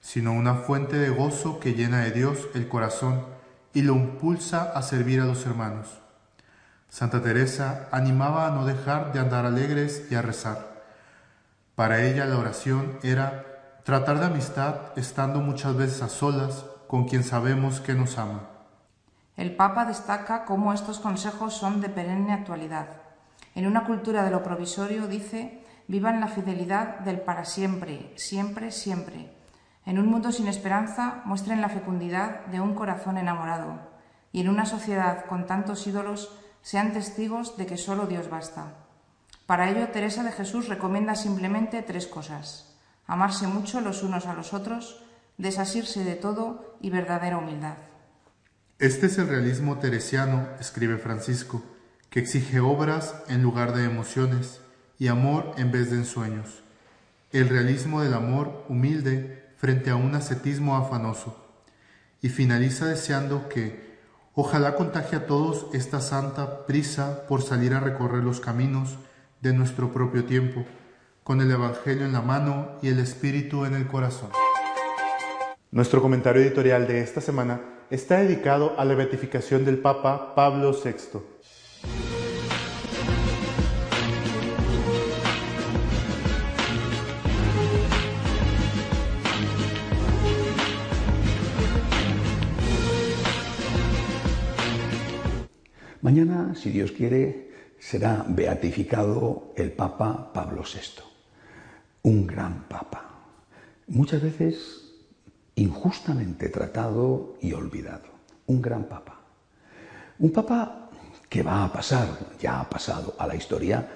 sino 0.00 0.32
una 0.32 0.54
fuente 0.54 0.96
de 0.96 1.10
gozo 1.10 1.60
que 1.60 1.74
llena 1.74 2.00
de 2.00 2.12
Dios 2.12 2.48
el 2.54 2.66
corazón 2.66 3.26
y 3.74 3.82
lo 3.82 3.96
impulsa 3.96 4.72
a 4.74 4.80
servir 4.80 5.20
a 5.20 5.26
los 5.26 5.44
hermanos. 5.44 6.00
Santa 6.88 7.20
Teresa 7.20 7.86
animaba 7.92 8.46
a 8.46 8.50
no 8.52 8.64
dejar 8.64 9.12
de 9.12 9.20
andar 9.20 9.44
alegres 9.44 10.06
y 10.10 10.14
a 10.14 10.22
rezar. 10.22 10.82
Para 11.74 12.02
ella 12.02 12.24
la 12.24 12.38
oración 12.38 12.98
era 13.02 13.49
tratar 13.84 14.20
de 14.20 14.26
amistad 14.26 14.96
estando 14.96 15.40
muchas 15.40 15.76
veces 15.76 16.02
a 16.02 16.08
solas 16.08 16.64
con 16.86 17.06
quien 17.06 17.24
sabemos 17.24 17.80
que 17.80 17.94
nos 17.94 18.18
ama. 18.18 18.48
El 19.36 19.56
Papa 19.56 19.84
destaca 19.84 20.44
cómo 20.44 20.72
estos 20.72 20.98
consejos 20.98 21.54
son 21.54 21.80
de 21.80 21.88
perenne 21.88 22.32
actualidad 22.32 23.00
en 23.54 23.66
una 23.66 23.84
cultura 23.84 24.22
de 24.22 24.30
lo 24.30 24.42
provisorio 24.42 25.08
dice, 25.08 25.64
vivan 25.88 26.20
la 26.20 26.28
fidelidad 26.28 27.00
del 27.00 27.20
para 27.20 27.44
siempre, 27.44 28.12
siempre, 28.16 28.70
siempre. 28.70 29.32
En 29.84 29.98
un 29.98 30.06
mundo 30.06 30.30
sin 30.30 30.46
esperanza 30.46 31.22
muestren 31.24 31.60
la 31.60 31.68
fecundidad 31.68 32.46
de 32.46 32.60
un 32.60 32.74
corazón 32.74 33.18
enamorado. 33.18 33.90
Y 34.32 34.40
en 34.40 34.48
una 34.48 34.66
sociedad 34.66 35.26
con 35.26 35.46
tantos 35.46 35.86
ídolos 35.86 36.32
sean 36.62 36.92
testigos 36.92 37.56
de 37.56 37.66
que 37.66 37.76
solo 37.76 38.06
Dios 38.06 38.30
basta. 38.30 38.74
Para 39.46 39.68
ello, 39.68 39.88
Teresa 39.88 40.22
de 40.22 40.30
Jesús 40.30 40.68
recomienda 40.68 41.16
simplemente 41.16 41.82
tres 41.82 42.06
cosas. 42.06 42.69
Amarse 43.10 43.48
mucho 43.48 43.80
los 43.80 44.04
unos 44.04 44.26
a 44.26 44.34
los 44.34 44.54
otros, 44.54 45.02
desasirse 45.36 46.04
de 46.04 46.14
todo 46.14 46.76
y 46.80 46.90
verdadera 46.90 47.38
humildad. 47.38 47.74
Este 48.78 49.06
es 49.06 49.18
el 49.18 49.26
realismo 49.26 49.80
teresiano, 49.80 50.46
escribe 50.60 50.96
Francisco 50.96 51.60
que 52.08 52.20
exige 52.20 52.60
obras 52.60 53.16
en 53.26 53.42
lugar 53.42 53.74
de 53.74 53.84
emociones 53.84 54.60
y 54.96 55.08
amor 55.08 55.54
en 55.56 55.72
vez 55.72 55.90
de 55.90 55.96
ensueños. 55.96 56.62
El 57.32 57.48
realismo 57.48 58.00
del 58.00 58.14
amor 58.14 58.64
humilde 58.68 59.44
frente 59.56 59.90
a 59.90 59.96
un 59.96 60.14
ascetismo 60.14 60.76
afanoso. 60.76 61.44
Y 62.22 62.28
finaliza 62.28 62.86
deseando 62.86 63.48
que 63.48 63.98
ojalá 64.34 64.76
contagie 64.76 65.18
a 65.18 65.26
todos 65.26 65.66
esta 65.72 66.00
santa 66.00 66.64
prisa 66.64 67.26
por 67.26 67.42
salir 67.42 67.74
a 67.74 67.80
recorrer 67.80 68.22
los 68.22 68.38
caminos 68.38 68.98
de 69.40 69.52
nuestro 69.52 69.92
propio 69.92 70.26
tiempo, 70.26 70.64
con 71.30 71.40
el 71.40 71.52
Evangelio 71.52 72.06
en 72.06 72.12
la 72.12 72.22
mano 72.22 72.80
y 72.82 72.88
el 72.88 72.98
Espíritu 72.98 73.64
en 73.64 73.74
el 73.74 73.86
corazón. 73.86 74.30
Nuestro 75.70 76.02
comentario 76.02 76.42
editorial 76.42 76.88
de 76.88 77.02
esta 77.02 77.20
semana 77.20 77.84
está 77.88 78.18
dedicado 78.18 78.74
a 78.76 78.84
la 78.84 78.96
beatificación 78.96 79.64
del 79.64 79.78
Papa 79.78 80.34
Pablo 80.34 80.72
VI. 80.72 81.20
Mañana, 96.00 96.56
si 96.56 96.70
Dios 96.70 96.90
quiere, 96.90 97.52
será 97.78 98.24
beatificado 98.26 99.52
el 99.56 99.70
Papa 99.70 100.32
Pablo 100.32 100.62
VI, 100.62 101.09
un 102.02 102.26
gran 102.26 102.64
Papa, 102.68 103.10
muchas 103.88 104.22
veces 104.22 104.80
injustamente 105.56 106.48
tratado 106.48 107.36
y 107.40 107.52
olvidado, 107.52 108.08
un 108.46 108.62
gran 108.62 108.84
Papa. 108.84 109.20
Un 110.18 110.32
Papa 110.32 110.90
que 111.28 111.42
va 111.42 111.64
a 111.64 111.72
pasar, 111.72 112.08
ya 112.40 112.60
ha 112.60 112.68
pasado 112.68 113.14
a 113.18 113.26
la 113.26 113.36
historia, 113.36 113.88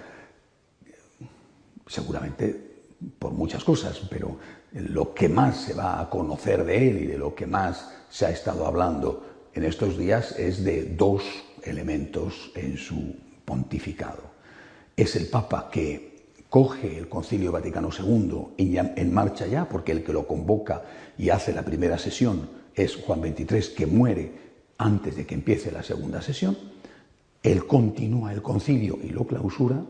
seguramente 1.86 2.74
por 3.18 3.32
muchas 3.32 3.64
cosas, 3.64 4.00
pero 4.08 4.38
lo 4.72 5.14
que 5.14 5.28
más 5.28 5.56
se 5.56 5.74
va 5.74 6.00
a 6.00 6.08
conocer 6.08 6.64
de 6.64 6.88
él 6.88 7.02
y 7.02 7.06
de 7.06 7.18
lo 7.18 7.34
que 7.34 7.46
más 7.46 7.90
se 8.10 8.26
ha 8.26 8.30
estado 8.30 8.66
hablando 8.66 9.48
en 9.54 9.64
estos 9.64 9.96
días 9.98 10.32
es 10.38 10.64
de 10.64 10.94
dos 10.96 11.22
elementos 11.62 12.50
en 12.54 12.76
su 12.76 13.16
pontificado. 13.44 14.22
Es 14.96 15.16
el 15.16 15.26
Papa 15.26 15.68
que 15.70 16.13
coge 16.54 16.96
el 16.96 17.08
Concilio 17.08 17.50
Vaticano 17.50 17.88
II 17.90 18.54
en, 18.58 19.12
marcha 19.12 19.44
ya, 19.44 19.68
porque 19.68 19.90
el 19.90 20.04
que 20.04 20.12
lo 20.12 20.24
convoca 20.24 20.84
y 21.18 21.30
hace 21.30 21.52
la 21.52 21.64
primera 21.64 21.98
sesión 21.98 22.48
es 22.76 22.94
Juan 22.94 23.22
XXIII, 23.22 23.74
que 23.76 23.86
muere 23.88 24.32
antes 24.78 25.16
de 25.16 25.26
que 25.26 25.34
empiece 25.34 25.72
la 25.72 25.82
segunda 25.82 26.22
sesión. 26.22 26.56
Él 27.42 27.66
continúa 27.66 28.32
el 28.32 28.40
concilio 28.40 29.00
y 29.02 29.08
lo 29.08 29.26
clausura. 29.26 29.82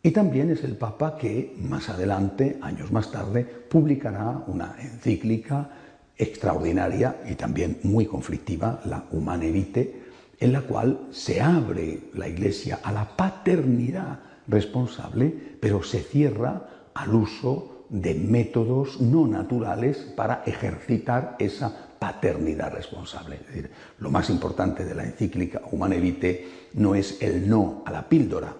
Y 0.00 0.12
también 0.12 0.48
es 0.52 0.62
el 0.62 0.76
Papa 0.76 1.18
que 1.18 1.56
más 1.58 1.88
adelante, 1.88 2.56
años 2.62 2.92
más 2.92 3.10
tarde, 3.10 3.44
publicará 3.44 4.44
una 4.46 4.76
encíclica 4.80 5.70
extraordinaria 6.16 7.16
y 7.28 7.34
también 7.34 7.80
muy 7.82 8.06
conflictiva, 8.06 8.80
la 8.84 9.06
Humane 9.10 9.50
Vitae, 9.50 10.02
en 10.38 10.52
la 10.52 10.60
cual 10.60 11.08
se 11.10 11.40
abre 11.40 11.98
la 12.14 12.28
Iglesia 12.28 12.78
a 12.84 12.92
la 12.92 13.16
paternidad 13.16 14.25
responsable, 14.48 15.32
pero 15.60 15.82
se 15.82 16.00
cierra 16.00 16.88
al 16.94 17.14
uso 17.14 17.84
de 17.88 18.14
métodos 18.14 19.00
no 19.00 19.26
naturales 19.26 19.98
para 20.16 20.42
ejercitar 20.44 21.36
esa 21.38 21.86
paternidad 21.98 22.72
responsable. 22.72 23.36
Es 23.36 23.46
decir, 23.46 23.70
lo 23.98 24.10
más 24.10 24.28
importante 24.30 24.84
de 24.84 24.94
la 24.94 25.04
encíclica 25.04 25.62
Humane 25.70 26.00
Vitae 26.00 26.46
no 26.74 26.94
es 26.94 27.22
el 27.22 27.48
no 27.48 27.82
a 27.86 27.92
la 27.92 28.08
píldora, 28.08 28.54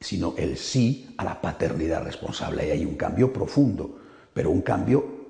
sino 0.00 0.34
el 0.36 0.56
sí 0.56 1.14
a 1.18 1.24
la 1.24 1.40
paternidad 1.40 2.02
responsable. 2.04 2.66
Y 2.66 2.70
hay 2.70 2.84
un 2.84 2.96
cambio 2.96 3.32
profundo, 3.32 3.98
pero 4.32 4.50
un 4.50 4.62
cambio 4.62 5.20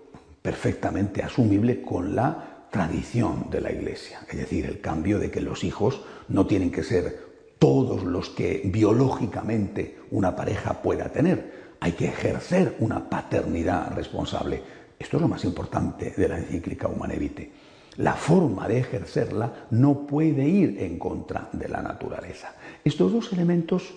perfectamente 0.43 1.23
asumible 1.23 1.83
con 1.83 2.15
la 2.15 2.67
tradición 2.71 3.51
de 3.51 3.61
la 3.61 3.73
Iglesia, 3.73 4.21
es 4.31 4.39
decir, 4.39 4.65
el 4.65 4.81
cambio 4.81 5.19
de 5.19 5.31
que 5.31 5.41
los 5.41 5.65
hijos 5.65 6.03
no 6.29 6.47
tienen 6.47 6.71
que 6.71 6.85
ser 6.85 7.30
todos 7.61 8.03
los 8.05 8.31
que 8.31 8.63
biológicamente 8.65 9.99
una 10.13 10.35
pareja 10.35 10.83
pueda 10.83 11.11
tener, 11.11 11.77
hay 11.79 11.93
que 11.93 12.07
ejercer 12.07 12.77
una 12.81 13.09
paternidad 13.09 13.95
responsable. 13.95 14.63
Esto 14.99 15.19
es 15.19 15.21
lo 15.21 15.29
más 15.29 15.45
importante 15.45 16.15
de 16.17 16.29
la 16.29 16.39
encíclica 16.39 16.89
Humane 16.89 17.17
Vitae. 17.17 17.53
La 17.99 18.15
forma 18.15 18.67
de 18.67 18.79
ejercerla 18.79 19.67
no 19.73 20.07
puede 20.07 20.49
ir 20.49 20.79
en 20.81 20.99
contra 20.99 21.51
de 21.53 21.69
la 21.69 21.83
naturaleza. 21.83 22.55
Estos 22.83 23.13
dos 23.13 23.31
elementos, 23.35 23.93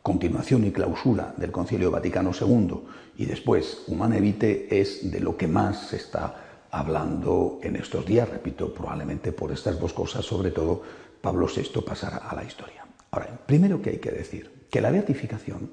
continuación 0.00 0.64
y 0.64 0.70
clausura 0.70 1.34
del 1.36 1.50
Concilio 1.50 1.90
Vaticano 1.90 2.30
II 2.38 2.78
y 3.16 3.26
después 3.26 3.82
Humane 3.88 4.20
Vitae, 4.20 4.68
es 4.70 5.10
de 5.10 5.18
lo 5.18 5.36
que 5.36 5.48
más 5.48 5.88
se 5.88 5.96
está 5.96 6.68
hablando 6.70 7.58
en 7.60 7.74
estos 7.74 8.06
días, 8.06 8.28
repito, 8.28 8.72
probablemente 8.72 9.32
por 9.32 9.50
estas 9.50 9.80
dos 9.80 9.92
cosas, 9.92 10.24
sobre 10.24 10.52
todo 10.52 10.82
Pablo 11.20 11.48
VI 11.48 11.80
pasará 11.80 12.18
a 12.18 12.36
la 12.36 12.44
historia. 12.44 12.83
Ahora, 13.14 13.28
primero 13.46 13.80
que 13.80 13.90
hay 13.90 13.98
que 13.98 14.10
decir 14.10 14.66
que 14.68 14.80
la 14.80 14.90
beatificación 14.90 15.70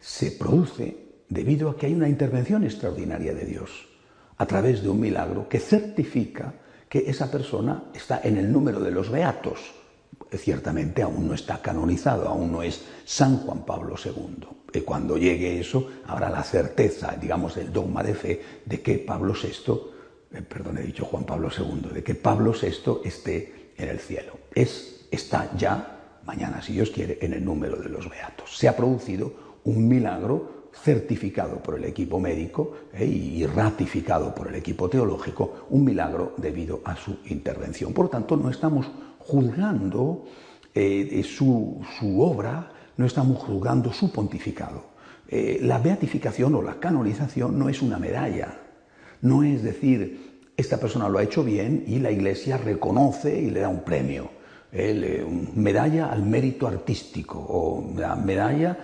se 0.00 0.30
produce 0.30 0.96
debido 1.28 1.68
a 1.68 1.76
que 1.76 1.84
hay 1.84 1.92
una 1.92 2.08
intervención 2.08 2.64
extraordinaria 2.64 3.34
de 3.34 3.44
Dios 3.44 3.86
a 4.38 4.46
través 4.46 4.82
de 4.82 4.88
un 4.88 4.98
milagro 4.98 5.46
que 5.46 5.60
certifica 5.60 6.54
que 6.88 7.00
esa 7.00 7.30
persona 7.30 7.90
está 7.92 8.22
en 8.24 8.38
el 8.38 8.50
número 8.50 8.80
de 8.80 8.92
los 8.92 9.10
beatos. 9.10 9.60
Ciertamente 10.32 11.02
aún 11.02 11.28
no 11.28 11.34
está 11.34 11.60
canonizado, 11.60 12.26
aún 12.26 12.50
no 12.50 12.62
es 12.62 12.82
San 13.04 13.36
Juan 13.40 13.66
Pablo 13.66 13.96
II. 14.02 14.46
Y 14.72 14.80
cuando 14.80 15.18
llegue 15.18 15.60
eso, 15.60 15.86
habrá 16.06 16.30
la 16.30 16.42
certeza, 16.42 17.14
digamos, 17.20 17.56
del 17.56 17.70
dogma 17.70 18.02
de 18.02 18.14
fe 18.14 18.42
de 18.64 18.80
que 18.80 19.00
Pablo 19.00 19.34
VI 19.34 19.72
eh, 20.32 20.40
perdón, 20.40 20.78
he 20.78 20.82
dicho 20.82 21.04
Juan 21.04 21.24
Pablo 21.24 21.50
II, 21.54 21.90
de 21.92 22.02
que 22.02 22.14
Pablo 22.14 22.54
VI 22.54 23.02
esté 23.04 23.72
en 23.76 23.90
el 23.90 23.98
cielo. 23.98 24.38
Es, 24.54 25.06
está 25.10 25.54
ya, 25.58 25.99
mañana 26.30 26.62
si 26.62 26.74
Dios 26.74 26.90
quiere, 26.90 27.18
en 27.20 27.32
el 27.32 27.44
número 27.44 27.76
de 27.76 27.88
los 27.88 28.08
beatos. 28.08 28.56
Se 28.56 28.68
ha 28.68 28.76
producido 28.76 29.32
un 29.64 29.88
milagro 29.88 30.68
certificado 30.72 31.60
por 31.60 31.76
el 31.76 31.84
equipo 31.84 32.20
médico 32.20 32.72
eh, 32.92 33.04
y 33.04 33.44
ratificado 33.46 34.32
por 34.32 34.46
el 34.46 34.54
equipo 34.54 34.88
teológico, 34.88 35.66
un 35.70 35.84
milagro 35.84 36.34
debido 36.36 36.82
a 36.84 36.94
su 36.94 37.18
intervención. 37.26 37.92
Por 37.92 38.08
tanto, 38.08 38.36
no 38.36 38.48
estamos 38.48 38.88
juzgando 39.18 40.24
eh, 40.72 41.24
su, 41.24 41.82
obra, 42.20 42.70
no 42.96 43.06
estamos 43.06 43.38
juzgando 43.42 43.92
su 43.92 44.12
pontificado. 44.12 44.90
la 45.72 45.78
beatificación 45.78 46.54
o 46.54 46.62
la 46.62 46.78
canonización 46.78 47.58
no 47.58 47.68
es 47.68 47.82
una 47.82 47.98
medalla, 47.98 48.50
no 49.22 49.42
es 49.42 49.62
decir, 49.62 49.98
esta 50.56 50.78
persona 50.78 51.08
lo 51.08 51.18
ha 51.18 51.22
hecho 51.22 51.42
bien 51.42 51.84
y 51.86 51.98
la 51.98 52.10
Iglesia 52.10 52.56
reconoce 52.56 53.40
y 53.40 53.50
le 53.50 53.60
da 53.60 53.68
un 53.68 53.82
premio. 53.82 54.39
Eh, 54.72 55.26
medalla 55.56 56.12
al 56.12 56.22
mérito 56.22 56.68
artístico 56.68 57.38
o 57.40 57.92
la 57.96 58.14
medalla 58.14 58.78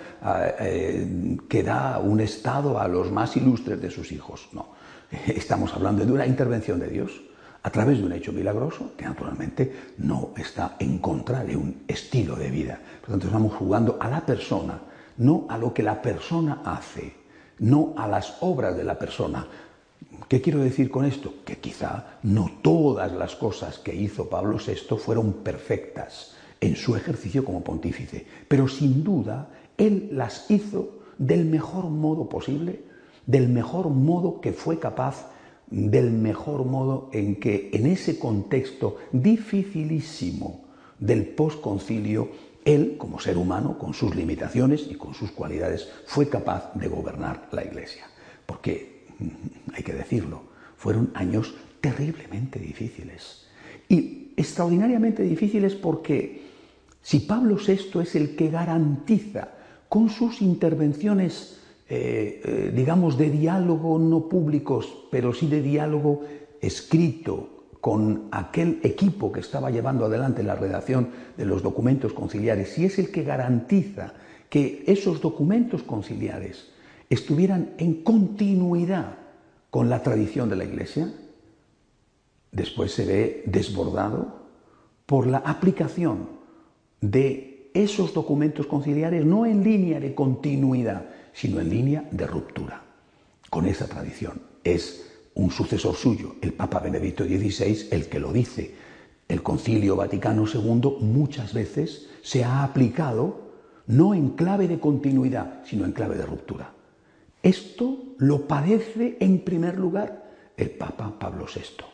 eh, 0.59 1.39
que 1.49 1.63
da 1.63 2.01
un 2.01 2.19
Estado 2.19 2.81
a 2.81 2.89
los 2.89 3.13
más 3.13 3.37
ilustres 3.37 3.81
de 3.81 3.91
sus 3.91 4.11
hijos. 4.11 4.49
No, 4.53 4.71
estamos 5.27 5.73
hablando 5.75 6.05
de 6.05 6.11
una 6.11 6.27
intervención 6.27 6.81
de 6.81 6.89
Dios 6.89 7.23
a 7.63 7.71
través 7.71 7.99
de 7.99 8.05
un 8.05 8.13
hecho 8.13 8.33
milagroso 8.33 8.93
que 8.97 9.05
naturalmente 9.05 9.95
no 9.99 10.31
está 10.37 10.77
en 10.79 10.99
contra 10.99 11.45
de 11.45 11.57
un 11.57 11.83
estilo 11.87 12.35
de 12.35 12.51
vida. 12.51 12.81
Por 13.01 13.11
lo 13.11 13.15
tanto, 13.15 13.27
estamos 13.27 13.55
jugando 13.55 13.97
a 14.01 14.09
la 14.09 14.27
persona, 14.27 14.81
no 15.19 15.47
a 15.49 15.57
lo 15.57 15.73
que 15.73 15.83
la 15.85 16.03
persona 16.03 16.63
hace, 16.65 17.15
no 17.59 17.95
a 17.97 18.09
las 18.09 18.39
obras 18.41 18.77
de 18.77 18.85
la 18.85 18.99
persona, 18.99 19.47
¿Qué 20.29 20.41
quiero 20.41 20.61
decir 20.61 20.91
con 20.91 21.05
esto? 21.05 21.35
Que 21.45 21.59
quizá 21.59 22.19
no 22.23 22.51
todas 22.63 23.13
las 23.13 23.37
cosas 23.37 23.79
que 23.79 23.95
hizo 23.95 24.29
Pablo 24.29 24.59
VI 24.59 24.97
fueron 24.99 25.35
perfectas 25.35 26.35
en 26.61 26.75
su 26.75 26.97
ejercicio 26.97 27.45
como 27.45 27.63
pontífice, 27.63 28.27
pero 28.49 28.67
sin 28.67 29.05
duda 29.05 29.51
él 29.79 30.09
las 30.13 30.51
hizo 30.51 30.99
del 31.19 31.45
mejor 31.45 31.85
modo 31.85 32.29
posible, 32.29 32.83
del 33.27 33.49
mejor 33.49 33.89
modo 33.89 34.41
que 34.41 34.53
fue 34.53 34.79
capaz, 34.79 35.31
del 35.71 36.11
mejor 36.11 36.65
modo 36.65 37.09
en 37.13 37.37
que 37.37 37.71
en 37.73 37.87
ese 37.87 38.19
contexto 38.19 38.97
dificilísimo 39.13 40.65
del 40.99 41.27
posconcilio, 41.27 42.31
él, 42.65 42.97
como 42.99 43.21
ser 43.21 43.37
humano, 43.37 43.79
con 43.79 43.95
sus 43.95 44.15
limitaciones 44.15 44.87
y 44.91 44.95
con 44.95 45.15
sus 45.15 45.31
cualidades, 45.31 45.89
fue 46.07 46.29
capaz 46.29 46.73
de 46.75 46.89
gobernar 46.89 47.49
la 47.53 47.65
Iglesia. 47.65 48.07
Porque 48.45 48.96
hay 49.73 49.83
que 49.83 49.93
decirlo, 49.93 50.43
fueron 50.77 51.11
años 51.15 51.55
terriblemente 51.81 52.59
difíciles. 52.59 53.47
Y 53.89 54.33
extraordinariamente 54.37 55.23
difíciles 55.23 55.75
porque 55.75 56.43
si 57.03 57.21
Pablo 57.21 57.57
VI 57.57 58.01
es 58.03 58.15
el 58.17 58.37
que 58.37 58.51
garantiza 58.51 59.49
con 59.89 60.09
sus 60.09 60.43
intervenciones, 60.43 61.61
eh, 61.89 62.41
eh, 62.45 62.73
digamos, 62.75 63.17
de 63.17 63.31
diálogo 63.31 63.99
no 63.99 64.29
públicos, 64.29 65.07
pero 65.11 65.33
sí 65.33 65.47
de 65.47 65.63
diálogo 65.63 66.25
escrito 66.61 67.57
con 67.81 68.27
aquel 68.33 68.81
equipo 68.83 69.31
que 69.31 69.41
estaba 69.41 69.71
llevando 69.71 70.07
adelante 70.07 70.43
la 70.43 70.57
redacción 70.57 71.11
de 71.37 71.45
los 71.45 71.63
documentos 71.63 72.13
conciliares, 72.13 72.71
si 72.71 72.85
es 72.85 72.99
el 72.99 73.13
que 73.13 73.23
garantiza 73.23 74.15
que 74.51 74.83
esos 74.89 75.21
documentos 75.21 75.85
conciliares 75.85 76.71
estuvieran 77.11 77.75
en 77.79 78.03
continuidad 78.03 79.19
con 79.71 79.89
la 79.89 80.03
tradición 80.03 80.49
de 80.49 80.57
la 80.57 80.65
Iglesia, 80.65 81.13
después 82.53 82.93
se 82.93 83.05
ve 83.05 83.43
desbordado 83.47 84.47
por 85.05 85.27
la 85.27 85.39
aplicación 85.39 86.29
de 87.01 87.71
esos 87.75 88.15
documentos 88.15 88.67
conciliares 88.67 89.25
no 89.25 89.47
en 89.47 89.63
línea 89.63 90.01
de 90.01 90.15
continuidad, 90.15 91.07
sino 91.33 91.61
en 91.61 91.69
línea 91.69 92.09
de 92.11 92.27
ruptura 92.27 92.83
con 93.51 93.67
esa 93.67 93.87
tradición. 93.87 94.41
Es 94.65 95.13
un 95.35 95.51
sucesor 95.51 95.95
suyo, 95.95 96.37
el 96.41 96.55
Papa 96.55 96.81
Benedicto 96.81 97.25
XVI, 97.25 97.89
el 97.91 98.09
que 98.09 98.19
lo 98.19 98.33
dice. 98.33 98.75
El 99.29 99.43
Concilio 99.43 99.97
Vaticano 99.97 100.45
II 100.47 100.99
muchas 101.01 101.53
veces 101.53 102.09
se 102.23 102.45
ha 102.45 102.65
aplicado 102.65 103.47
no 103.87 104.15
en 104.15 104.31
clave 104.31 104.67
de 104.67 104.81
continuidad, 104.81 105.63
sino 105.65 105.85
en 105.85 105.93
clave 105.93 106.17
de 106.17 106.25
ruptura. 106.25 106.76
Esto 107.47 108.17
lo 108.19 108.49
padece 108.49 109.19
en 109.21 109.39
primer 109.39 109.79
lugar 109.79 110.33
el 110.57 110.71
Papa 110.71 111.17
Pablo 111.17 111.47
VI. 111.47 111.85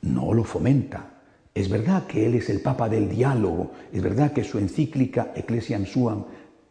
No 0.00 0.32
lo 0.32 0.44
fomenta. 0.44 1.10
Es 1.54 1.68
verdad 1.68 2.06
que 2.06 2.24
él 2.24 2.36
es 2.36 2.48
el 2.48 2.62
Papa 2.62 2.88
del 2.88 3.06
diálogo, 3.06 3.72
es 3.92 4.02
verdad 4.02 4.32
que 4.32 4.44
su 4.44 4.56
encíclica 4.58 5.34
Ecclesiam 5.36 5.84
Suam 5.84 6.24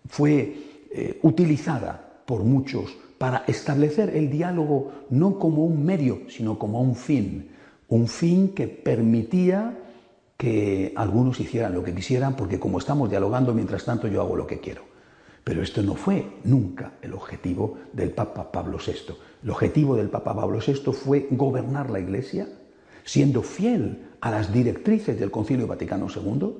fue 0.07 0.55
eh, 0.91 1.19
utilizada 1.21 2.23
por 2.25 2.43
muchos 2.43 2.97
para 3.19 3.43
establecer 3.45 4.09
el 4.17 4.31
diálogo 4.31 4.93
no 5.11 5.37
como 5.37 5.63
un 5.63 5.85
medio, 5.85 6.21
sino 6.27 6.57
como 6.57 6.81
un 6.81 6.95
fin, 6.95 7.51
un 7.87 8.07
fin 8.07 8.55
que 8.55 8.67
permitía 8.67 9.77
que 10.35 10.91
algunos 10.95 11.39
hicieran 11.39 11.75
lo 11.75 11.83
que 11.83 11.93
quisieran, 11.93 12.35
porque 12.35 12.59
como 12.59 12.79
estamos 12.79 13.11
dialogando, 13.11 13.53
mientras 13.53 13.85
tanto 13.85 14.07
yo 14.07 14.21
hago 14.21 14.35
lo 14.35 14.47
que 14.47 14.59
quiero. 14.59 14.86
Pero 15.47 15.63
esto 15.63 15.81
no 15.81 15.95
fue 15.95 16.39
nunca 16.43 16.95
el 17.01 17.13
objetivo 17.13 17.77
del 17.93 18.11
Papa 18.11 18.51
Pablo 18.51 18.79
VI. 18.85 19.15
El 19.41 19.49
objetivo 19.49 19.95
del 19.95 20.09
Papa 20.09 20.35
Pablo 20.35 20.59
VI 20.59 20.91
fue 20.91 21.29
gobernar 21.31 21.89
la 21.89 22.01
Iglesia, 22.01 22.49
siendo 23.05 23.41
fiel 23.43 24.09
a 24.19 24.29
las 24.29 24.51
directrices 24.51 25.17
del 25.17 25.31
Concilio 25.31 25.65
Vaticano 25.65 26.07
II, 26.13 26.53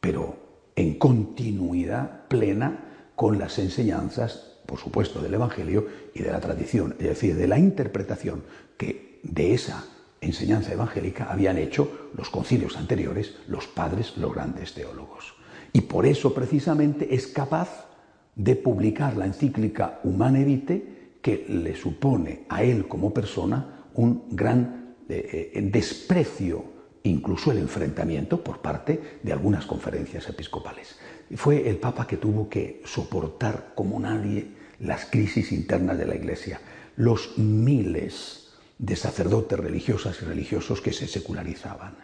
pero 0.00 0.36
en 0.76 1.00
continuidad 1.00 2.28
plena 2.28 2.84
con 3.16 3.40
las 3.40 3.58
enseñanzas 3.58 4.50
por 4.70 4.78
supuesto, 4.78 5.20
del 5.20 5.34
Evangelio 5.34 5.88
y 6.14 6.22
de 6.22 6.30
la 6.30 6.38
tradición, 6.38 6.94
es 7.00 7.08
decir, 7.08 7.34
de 7.34 7.48
la 7.48 7.58
interpretación 7.58 8.44
que 8.76 9.18
de 9.24 9.52
esa 9.52 9.84
enseñanza 10.20 10.72
evangélica 10.72 11.24
habían 11.28 11.58
hecho 11.58 12.10
los 12.16 12.30
concilios 12.30 12.76
anteriores, 12.76 13.34
los 13.48 13.66
padres, 13.66 14.16
los 14.16 14.32
grandes 14.32 14.72
teólogos. 14.72 15.39
Y 15.72 15.82
por 15.82 16.06
eso 16.06 16.34
precisamente 16.34 17.14
es 17.14 17.26
capaz 17.26 17.86
de 18.34 18.56
publicar 18.56 19.16
la 19.16 19.26
encíclica 19.26 20.00
Humane 20.04 20.44
Vitae, 20.44 21.00
que 21.20 21.44
le 21.48 21.76
supone 21.76 22.44
a 22.48 22.62
él 22.62 22.88
como 22.88 23.12
persona 23.12 23.84
un 23.94 24.24
gran 24.30 24.94
eh, 25.08 25.52
eh, 25.54 25.60
desprecio, 25.70 26.64
incluso 27.02 27.50
el 27.52 27.58
enfrentamiento 27.58 28.42
por 28.42 28.60
parte 28.60 29.18
de 29.22 29.32
algunas 29.32 29.66
conferencias 29.66 30.28
episcopales. 30.28 30.96
Fue 31.34 31.68
el 31.68 31.76
Papa 31.76 32.06
que 32.06 32.16
tuvo 32.16 32.48
que 32.48 32.82
soportar 32.84 33.72
como 33.74 34.00
nadie 34.00 34.48
las 34.80 35.06
crisis 35.06 35.52
internas 35.52 35.98
de 35.98 36.06
la 36.06 36.14
Iglesia, 36.14 36.60
los 36.96 37.38
miles 37.38 38.52
de 38.78 38.96
sacerdotes 38.96 39.58
religiosas 39.58 40.18
y 40.22 40.24
religiosos 40.24 40.80
que 40.80 40.92
se 40.92 41.06
secularizaban, 41.06 41.96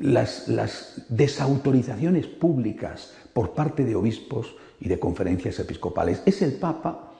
las, 0.00 1.04
desautorizaciones 1.08 2.26
públicas 2.26 3.12
por 3.32 3.54
parte 3.54 3.84
de 3.84 3.94
obispos 3.94 4.56
y 4.80 4.88
de 4.88 4.98
conferencias 4.98 5.58
episcopales. 5.60 6.22
Es 6.26 6.42
el 6.42 6.54
Papa, 6.54 7.12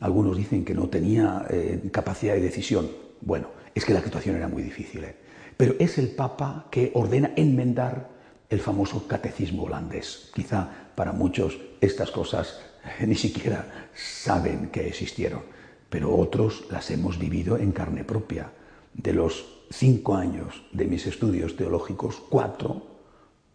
algunos 0.00 0.36
dicen 0.36 0.64
que 0.64 0.74
no 0.74 0.88
tenía 0.88 1.46
eh, 1.50 1.88
capacidad 1.90 2.34
de 2.34 2.42
decisión. 2.42 2.88
Bueno, 3.20 3.48
es 3.74 3.84
que 3.84 3.94
la 3.94 4.02
situación 4.02 4.36
era 4.36 4.48
muy 4.48 4.62
difícil, 4.62 5.04
¿eh? 5.04 5.16
pero 5.56 5.74
es 5.78 5.98
el 5.98 6.08
Papa 6.08 6.66
que 6.70 6.90
ordena 6.94 7.32
enmendar 7.36 8.08
el 8.48 8.60
famoso 8.60 9.06
catecismo 9.08 9.64
holandés. 9.64 10.30
Quizá 10.34 10.68
para 10.94 11.12
muchos 11.12 11.58
estas 11.80 12.10
cosas 12.10 12.60
ni 13.06 13.14
siquiera 13.14 13.88
saben 13.94 14.68
que 14.70 14.86
existieron, 14.86 15.42
pero 15.88 16.14
otros 16.14 16.64
las 16.70 16.90
hemos 16.90 17.18
vivido 17.18 17.56
en 17.56 17.72
carne 17.72 18.04
propia. 18.04 18.52
De 18.92 19.12
los 19.12 19.59
cinco 19.70 20.14
años 20.14 20.62
de 20.72 20.84
mis 20.84 21.06
estudios 21.06 21.56
teológicos, 21.56 22.22
cuatro, 22.28 22.82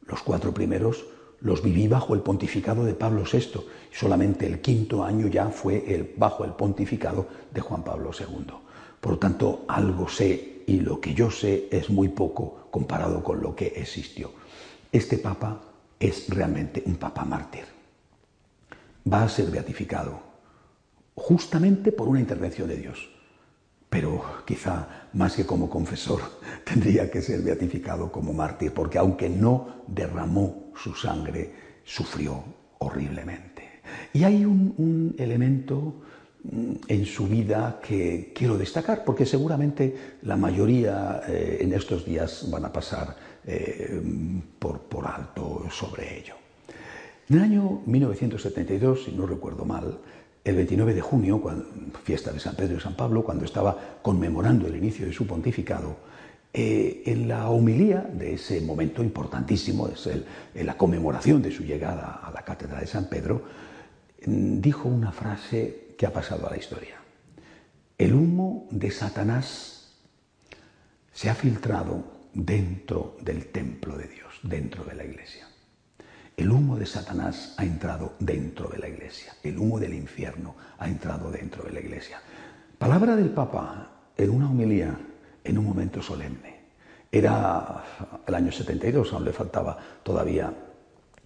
los 0.08 0.22
cuatro 0.22 0.54
primeros, 0.54 1.06
los 1.42 1.62
viví 1.62 1.88
bajo 1.88 2.16
el 2.16 2.22
pontificado 2.22 2.84
de 2.86 2.94
Pablo 2.94 3.24
VI. 3.32 3.62
Solamente 3.92 4.48
el 4.48 4.62
quinto 4.62 5.04
año 5.04 5.28
ya 5.28 5.50
fue 5.50 6.14
bajo 6.18 6.46
el 6.46 6.52
pontificado 6.52 7.28
de 7.54 7.62
Juan 7.62 7.84
Pablo 7.84 8.12
II. 8.18 8.54
Por 9.00 9.12
lo 9.12 9.20
tanto, 9.20 9.66
algo 9.68 10.08
sé 10.08 10.64
y 10.66 10.80
lo 10.80 11.00
que 11.00 11.14
yo 11.14 11.30
sé 11.30 11.68
es 11.72 11.90
muy 11.90 12.08
poco 12.10 12.68
comparado 12.72 13.24
con 13.24 13.42
lo 13.42 13.56
que 13.56 13.68
existió. 13.68 14.32
Este 14.92 15.18
papa 15.18 15.62
es 16.00 16.28
realmente 16.30 16.82
un 16.86 16.96
papa 16.96 17.24
mártir 17.24 17.76
va 19.12 19.24
a 19.24 19.30
ser 19.30 19.52
beatificado, 19.52 20.20
justamente 21.16 21.92
por 21.92 22.08
una 22.08 22.20
intervención 22.20 22.68
de 22.68 22.78
Dios. 22.78 23.10
Pero 23.96 24.44
quizá 24.44 25.08
más 25.14 25.38
que 25.38 25.46
como 25.46 25.70
confesor 25.70 26.20
tendría 26.66 27.10
que 27.10 27.22
ser 27.22 27.42
beatificado 27.42 28.12
como 28.12 28.34
mártir, 28.34 28.74
porque 28.74 28.98
aunque 28.98 29.30
no 29.30 29.86
derramó 29.88 30.74
su 30.76 30.94
sangre, 30.94 31.54
sufrió 31.86 32.44
horriblemente. 32.80 33.80
Y 34.12 34.26
hay 34.26 34.44
un, 34.44 35.16
elemento 35.18 36.02
mm, 36.44 36.74
en 36.90 37.06
su 37.06 37.30
vida 37.30 37.80
que 37.82 38.34
quiero 38.36 38.58
destacar, 38.58 39.06
porque 39.06 39.26
seguramente 39.26 40.18
la 40.24 40.36
mayoría 40.36 41.22
eh, 41.30 41.60
en 41.62 41.72
estos 41.72 42.04
días 42.04 42.50
van 42.52 42.66
a 42.66 42.74
pasar 42.74 43.16
eh, 43.46 44.02
por, 44.60 44.82
por 44.82 45.08
alto 45.08 45.68
sobre 45.72 46.20
ello. 46.20 46.36
En 47.30 47.38
el 47.38 47.44
año 47.44 47.82
1972, 47.86 49.06
si 49.06 49.12
no 49.14 49.26
recuerdo 49.26 49.64
mal, 49.64 50.00
el 50.46 50.56
29 50.56 50.94
de 50.94 51.02
junio, 51.02 51.42
fiesta 52.04 52.32
de 52.32 52.40
San 52.40 52.56
Pedro 52.56 52.78
y 52.78 52.80
San 52.80 52.96
Pablo, 52.96 53.24
cuando 53.24 53.46
estaba 53.46 53.98
conmemorando 54.04 54.68
el 54.68 54.76
inicio 54.76 55.08
de 55.08 55.12
su 55.12 55.26
pontificado, 55.26 55.98
eh, 56.54 57.02
en 57.08 57.28
la 57.28 57.50
homilía 57.50 58.02
de 58.02 58.36
ese 58.36 58.62
momento 58.62 59.04
importantísimo, 59.04 59.88
es 59.90 60.08
en 60.08 60.66
la 60.66 60.78
conmemoración 60.78 61.42
de 61.42 61.52
su 61.52 61.64
llegada 61.64 62.22
a 62.24 62.32
la 62.32 62.44
cátedra 62.44 62.80
de 62.80 62.86
San 62.86 63.10
Pedro, 63.10 63.42
mm, 64.26 64.62
dijo 64.62 64.88
una 64.88 65.12
frase 65.12 65.96
que 65.98 66.06
ha 66.06 66.14
pasado 66.14 66.48
a 66.48 66.52
la 66.52 66.58
historia. 66.58 66.96
El 67.98 68.14
humo 68.14 68.68
de 68.70 68.92
Satanás 68.92 69.96
se 71.12 71.30
ha 71.30 71.34
filtrado 71.34 72.04
dentro 72.34 73.18
del 73.20 73.48
templo 73.48 73.98
de 73.98 74.08
Dios, 74.08 74.40
dentro 74.44 74.84
de 74.84 74.94
la 74.94 75.06
iglesia. 75.06 75.48
El 76.38 76.52
humo 76.52 76.76
de 76.78 76.86
Satanás 76.86 77.54
ha 77.58 77.64
entrado 77.64 78.14
dentro 78.20 78.68
de 78.68 78.78
la 78.78 78.90
iglesia. 78.90 79.34
El 79.42 79.58
humo 79.58 79.80
del 79.80 79.94
infierno 79.94 80.56
ha 80.78 80.88
entrado 80.88 81.32
dentro 81.32 81.64
de 81.64 81.72
la 81.72 81.80
iglesia. 81.80 82.20
Palabra 82.78 83.16
del 83.16 83.30
Papa 83.30 83.90
en 84.18 84.30
una 84.30 84.50
homilía, 84.50 84.98
en 85.44 85.58
un 85.58 85.66
momento 85.66 86.02
solemne. 86.02 86.56
Era 87.10 87.84
el 88.28 88.36
año 88.36 88.52
72, 88.52 89.14
aún 89.14 89.24
le 89.24 89.32
faltaba 89.32 89.78
todavía 90.04 90.54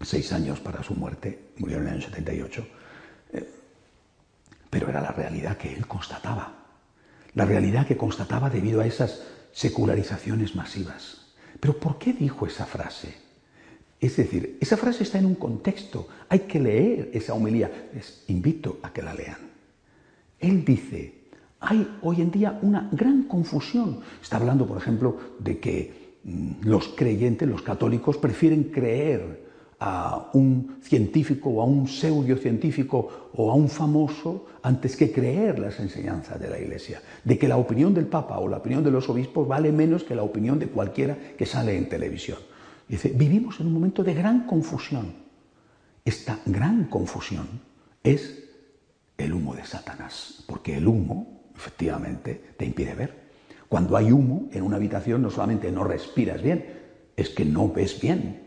seis 0.02 0.32
años 0.32 0.60
para 0.60 0.84
su 0.84 0.94
muerte, 0.94 1.54
murió 1.58 1.78
en 1.78 1.88
el 1.88 1.94
año 1.94 2.02
78. 2.02 2.68
Eh, 3.34 3.50
pero 4.70 4.90
era 4.90 5.02
la 5.02 5.12
realidad 5.12 5.58
que 5.58 5.74
él 5.74 5.88
constataba. 5.88 6.54
La 7.34 7.46
realidad 7.46 7.88
que 7.88 7.98
constataba 7.98 8.52
debido 8.52 8.82
a 8.82 8.86
esas 8.86 9.24
secularizaciones 9.52 10.56
masivas. 10.56 11.34
Pero 11.60 11.80
¿por 11.80 11.98
qué 11.98 12.14
dijo 12.14 12.46
esa 12.46 12.68
frase? 12.68 13.29
Es 14.00 14.16
decir, 14.16 14.58
esa 14.62 14.78
frase 14.78 15.04
está 15.04 15.20
en 15.20 15.26
un 15.26 15.36
contexto, 15.36 16.08
hay 16.30 16.40
que 16.40 16.60
leer 16.60 17.10
esa 17.14 17.34
homilía. 17.34 17.90
Les 17.94 18.24
invito 18.28 18.80
a 18.82 18.94
que 18.94 19.02
la 19.02 19.14
lean. 19.14 19.38
Él 20.40 20.64
dice, 20.64 21.16
hay 21.60 21.86
hoy 22.02 22.22
en 22.22 22.32
día 22.32 22.60
una 22.62 22.90
gran 22.94 23.24
confusión. 23.24 24.00
Está 24.22 24.38
hablando, 24.38 24.66
por 24.66 24.78
ejemplo, 24.78 25.18
de 25.40 25.60
que 25.60 26.20
mm, 26.24 26.52
los 26.64 26.90
creyentes, 26.90 27.48
los 27.48 27.62
católicos, 27.62 28.18
prefieren 28.18 28.66
creer 28.66 29.50
a 29.82 30.30
un 30.34 30.78
científico 30.82 31.50
o 31.50 31.62
a 31.62 31.66
un 31.66 31.88
pseudocientífico 31.88 33.32
o 33.34 33.52
a 33.52 33.56
un 33.56 33.70
famoso 33.70 34.46
antes 34.62 34.96
que 34.96 35.12
creer 35.12 35.60
las 35.60 35.80
enseñanzas 35.80 36.40
de 36.40 36.50
la 36.50 36.60
Iglesia, 36.60 37.02
de 37.24 37.38
que 37.38 37.48
la 37.48 37.58
opinión 37.58 37.94
del 37.94 38.08
Papa 38.08 38.40
o 38.40 38.48
la 38.48 38.58
opinión 38.58 38.84
de 38.84 38.92
los 38.92 39.08
obispos 39.10 39.48
vale 39.48 39.72
menos 39.72 40.04
que 40.04 40.16
la 40.16 40.24
opinión 40.24 40.60
de 40.60 40.68
cualquiera 40.68 41.18
que 41.38 41.46
sale 41.46 41.78
en 41.78 41.88
televisión. 41.88 42.40
Dice, 42.90 43.10
vivimos 43.16 43.60
en 43.60 43.68
un 43.68 43.74
momento 43.74 44.04
de 44.04 44.16
gran 44.16 44.48
confusión. 44.48 45.14
Esta 46.04 46.40
gran 46.48 46.86
confusión 46.86 47.48
es 48.04 48.44
el 49.16 49.32
humo 49.32 49.54
de 49.54 49.64
Satanás, 49.64 50.44
porque 50.48 50.78
el 50.78 50.88
humo, 50.88 51.44
efectivamente, 51.56 52.54
te 52.58 52.66
impide 52.66 52.96
ver. 52.96 53.30
Cuando 53.70 53.96
hay 53.96 54.12
humo 54.12 54.50
en 54.52 54.64
una 54.64 54.78
habitación, 54.78 55.22
no 55.22 55.30
solamente 55.30 55.72
no 55.72 55.84
respiras 55.84 56.42
bien, 56.42 56.66
es 57.16 57.30
que 57.30 57.46
no 57.46 57.72
ves 57.72 58.02
bien. 58.02 58.42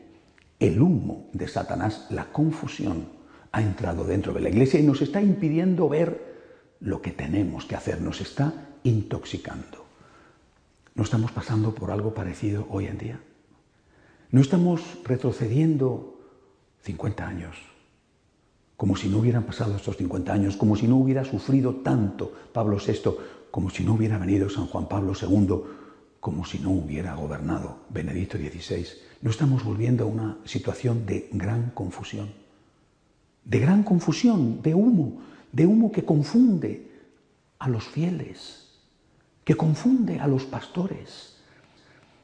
El 0.59 0.83
humo 0.83 1.29
de 1.33 1.47
Satanás, 1.47 2.09
la 2.11 2.33
confusión, 2.33 3.07
ha 3.53 3.63
entrado 3.63 4.03
dentro 4.03 4.33
de 4.33 4.41
la 4.41 4.49
iglesia 4.49 4.81
y 4.81 4.83
nos 4.83 5.03
está 5.03 5.23
impidiendo 5.23 5.89
ver 5.89 6.33
lo 6.81 7.01
que 7.01 7.13
tenemos 7.13 7.65
que 7.67 7.77
hacer, 7.77 8.01
nos 8.01 8.21
está 8.21 8.71
intoxicando. 8.83 9.87
¿No 10.97 11.05
estamos 11.05 11.31
pasando 11.31 11.73
por 11.75 11.93
algo 11.93 12.13
parecido 12.13 12.67
hoy 12.71 12.87
en 12.87 12.99
día? 12.99 13.21
No 14.33 14.41
estamos 14.41 14.81
retrocediendo 15.05 16.19
50 16.81 17.29
años, 17.29 17.55
como 18.79 18.97
si 18.97 19.11
no 19.11 19.19
hubieran 19.19 19.45
pasado 19.45 19.77
estos 19.77 19.99
50 19.99 20.33
años, 20.33 20.57
como 20.57 20.75
si 20.75 20.89
no 20.89 20.97
hubiera 20.97 21.23
sufrido 21.23 21.77
tanto 21.77 22.33
Pablo 22.51 22.79
VI, 22.79 23.11
como 23.51 23.69
si 23.69 23.85
no 23.85 23.93
hubiera 23.93 24.17
venido 24.17 24.49
San 24.49 24.67
Juan 24.69 24.89
Pablo 24.89 25.13
II 25.13 25.61
como 26.19 26.47
si 26.47 26.61
no 26.61 26.71
hubiera 26.71 27.15
gobernado 27.15 27.81
Benedicto 27.91 28.39
XVI. 28.39 28.87
No 29.21 29.31
estamos 29.31 29.65
volviendo 29.65 30.05
a 30.05 30.07
una 30.07 30.39
situación 30.45 31.05
de 31.05 31.29
gran 31.33 31.71
confusión, 31.71 32.33
de 33.45 33.59
gran 33.59 33.83
confusión, 33.83 34.63
de 34.63 34.75
humo, 34.75 35.21
de 35.53 35.67
humo 35.67 35.93
que 35.93 36.07
confunde 36.07 36.91
a 37.59 37.69
los 37.69 37.85
fieles, 37.85 38.69
que 39.45 39.57
confunde 39.57 40.21
a 40.21 40.27
los 40.27 40.45
pastores, 40.45 41.37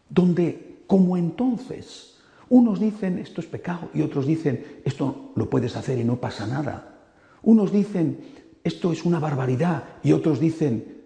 donde 0.08 0.67
como 0.88 1.16
entonces 1.16 2.16
unos 2.48 2.80
dicen 2.80 3.18
esto 3.18 3.40
es 3.40 3.46
pecado 3.46 3.90
y 3.94 4.02
otros 4.02 4.26
dicen 4.26 4.80
esto 4.84 5.32
lo 5.36 5.48
puedes 5.48 5.76
hacer 5.76 5.98
y 5.98 6.04
no 6.04 6.16
pasa 6.16 6.46
nada. 6.46 6.96
Unos 7.42 7.70
dicen 7.70 8.18
esto 8.64 8.90
es 8.90 9.04
una 9.04 9.20
barbaridad 9.20 9.84
y 10.02 10.12
otros 10.12 10.40
dicen 10.40 10.98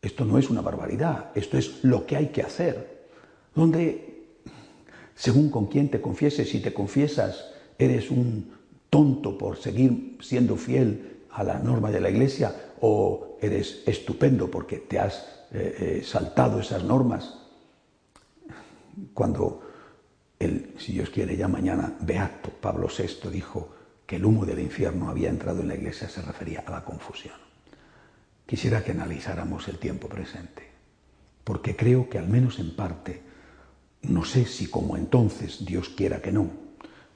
esto 0.00 0.24
no 0.24 0.38
es 0.38 0.50
una 0.50 0.62
barbaridad, 0.62 1.30
esto 1.34 1.58
es 1.58 1.84
lo 1.84 2.06
que 2.06 2.16
hay 2.16 2.28
que 2.28 2.42
hacer. 2.42 3.06
Donde, 3.54 4.24
según 5.14 5.50
con 5.50 5.66
quién 5.66 5.90
te 5.90 6.00
confieses, 6.00 6.48
si 6.48 6.60
te 6.60 6.72
confiesas, 6.72 7.52
eres 7.78 8.10
un 8.10 8.50
tonto 8.90 9.38
por 9.38 9.58
seguir 9.58 10.18
siendo 10.20 10.56
fiel 10.56 11.20
a 11.30 11.44
la 11.44 11.58
norma 11.58 11.90
de 11.90 12.00
la 12.00 12.10
Iglesia 12.10 12.54
o 12.80 13.36
eres 13.40 13.82
estupendo 13.86 14.50
porque 14.50 14.78
te 14.78 14.98
has 14.98 15.46
eh, 15.52 16.00
eh, 16.00 16.02
saltado 16.02 16.58
esas 16.60 16.82
normas. 16.82 17.41
Cuando 19.14 19.62
el, 20.38 20.74
si 20.78 20.92
Dios 20.92 21.10
quiere, 21.10 21.36
ya 21.36 21.48
mañana, 21.48 21.96
Beato 22.00 22.50
Pablo 22.50 22.88
VI 22.88 23.30
dijo 23.30 23.74
que 24.06 24.16
el 24.16 24.24
humo 24.24 24.44
del 24.44 24.58
infierno 24.58 25.08
había 25.08 25.30
entrado 25.30 25.60
en 25.60 25.68
la 25.68 25.74
Iglesia, 25.74 26.08
se 26.08 26.22
refería 26.22 26.64
a 26.66 26.70
la 26.70 26.84
confusión 26.84 27.42
quisiera 28.52 28.84
que 28.84 28.92
analizáramos 28.92 29.66
el 29.68 29.78
tiempo 29.78 30.08
presente, 30.08 30.68
porque 31.42 31.74
creo 31.74 32.10
que 32.10 32.18
al 32.18 32.28
menos 32.28 32.58
en 32.58 32.76
parte, 32.76 33.22
no 34.02 34.26
sé 34.26 34.44
si 34.44 34.66
como 34.66 34.96
entonces 34.96 35.64
Dios 35.64 35.88
quiera 35.88 36.20
que 36.20 36.32
no, 36.32 36.50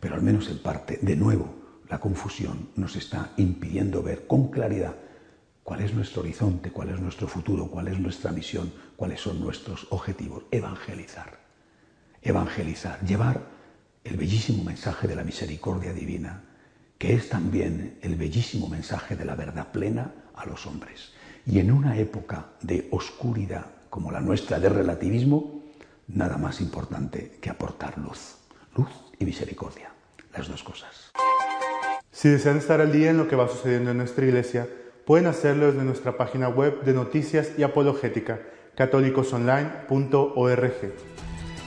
pero 0.00 0.14
al 0.14 0.22
menos 0.22 0.48
en 0.48 0.62
parte, 0.62 0.98
de 1.02 1.14
nuevo, 1.14 1.54
la 1.90 2.00
confusión 2.00 2.70
nos 2.76 2.96
está 2.96 3.32
impidiendo 3.36 4.02
ver 4.02 4.26
con 4.26 4.48
claridad 4.50 4.96
cuál 5.62 5.82
es 5.82 5.92
nuestro 5.92 6.22
horizonte, 6.22 6.70
cuál 6.70 6.88
es 6.88 7.00
nuestro 7.00 7.28
futuro, 7.28 7.68
cuál 7.70 7.88
es 7.88 7.98
nuestra 7.98 8.32
misión, 8.32 8.72
cuáles 8.96 9.20
son 9.20 9.38
nuestros 9.38 9.86
objetivos. 9.90 10.44
Evangelizar, 10.50 11.38
evangelizar, 12.22 13.00
llevar 13.00 13.40
el 14.04 14.16
bellísimo 14.16 14.64
mensaje 14.64 15.08
de 15.08 15.16
la 15.16 15.24
misericordia 15.24 15.92
divina, 15.92 16.42
que 16.98 17.14
es 17.14 17.28
también 17.28 17.98
el 18.02 18.16
bellísimo 18.16 18.68
mensaje 18.68 19.16
de 19.16 19.24
la 19.24 19.34
verdad 19.34 19.72
plena 19.72 20.12
a 20.34 20.46
los 20.46 20.66
hombres. 20.66 21.12
Y 21.46 21.58
en 21.58 21.70
una 21.70 21.98
época 21.98 22.46
de 22.62 22.88
oscuridad 22.90 23.66
como 23.90 24.10
la 24.10 24.20
nuestra 24.20 24.58
de 24.58 24.68
relativismo, 24.68 25.62
nada 26.08 26.36
más 26.36 26.60
importante 26.60 27.38
que 27.40 27.50
aportar 27.50 27.98
luz. 27.98 28.36
Luz 28.76 28.90
y 29.18 29.24
misericordia, 29.24 29.90
las 30.36 30.48
dos 30.48 30.62
cosas. 30.62 31.12
Si 32.10 32.28
desean 32.28 32.58
estar 32.58 32.80
al 32.80 32.92
día 32.92 33.10
en 33.10 33.18
lo 33.18 33.28
que 33.28 33.36
va 33.36 33.48
sucediendo 33.48 33.90
en 33.90 33.98
nuestra 33.98 34.24
iglesia, 34.24 34.68
pueden 35.06 35.26
hacerlo 35.26 35.66
desde 35.66 35.84
nuestra 35.84 36.16
página 36.16 36.48
web 36.48 36.82
de 36.82 36.92
noticias 36.92 37.52
y 37.58 37.62
apologética, 37.62 38.40
católicosonline.org. 38.74 41.15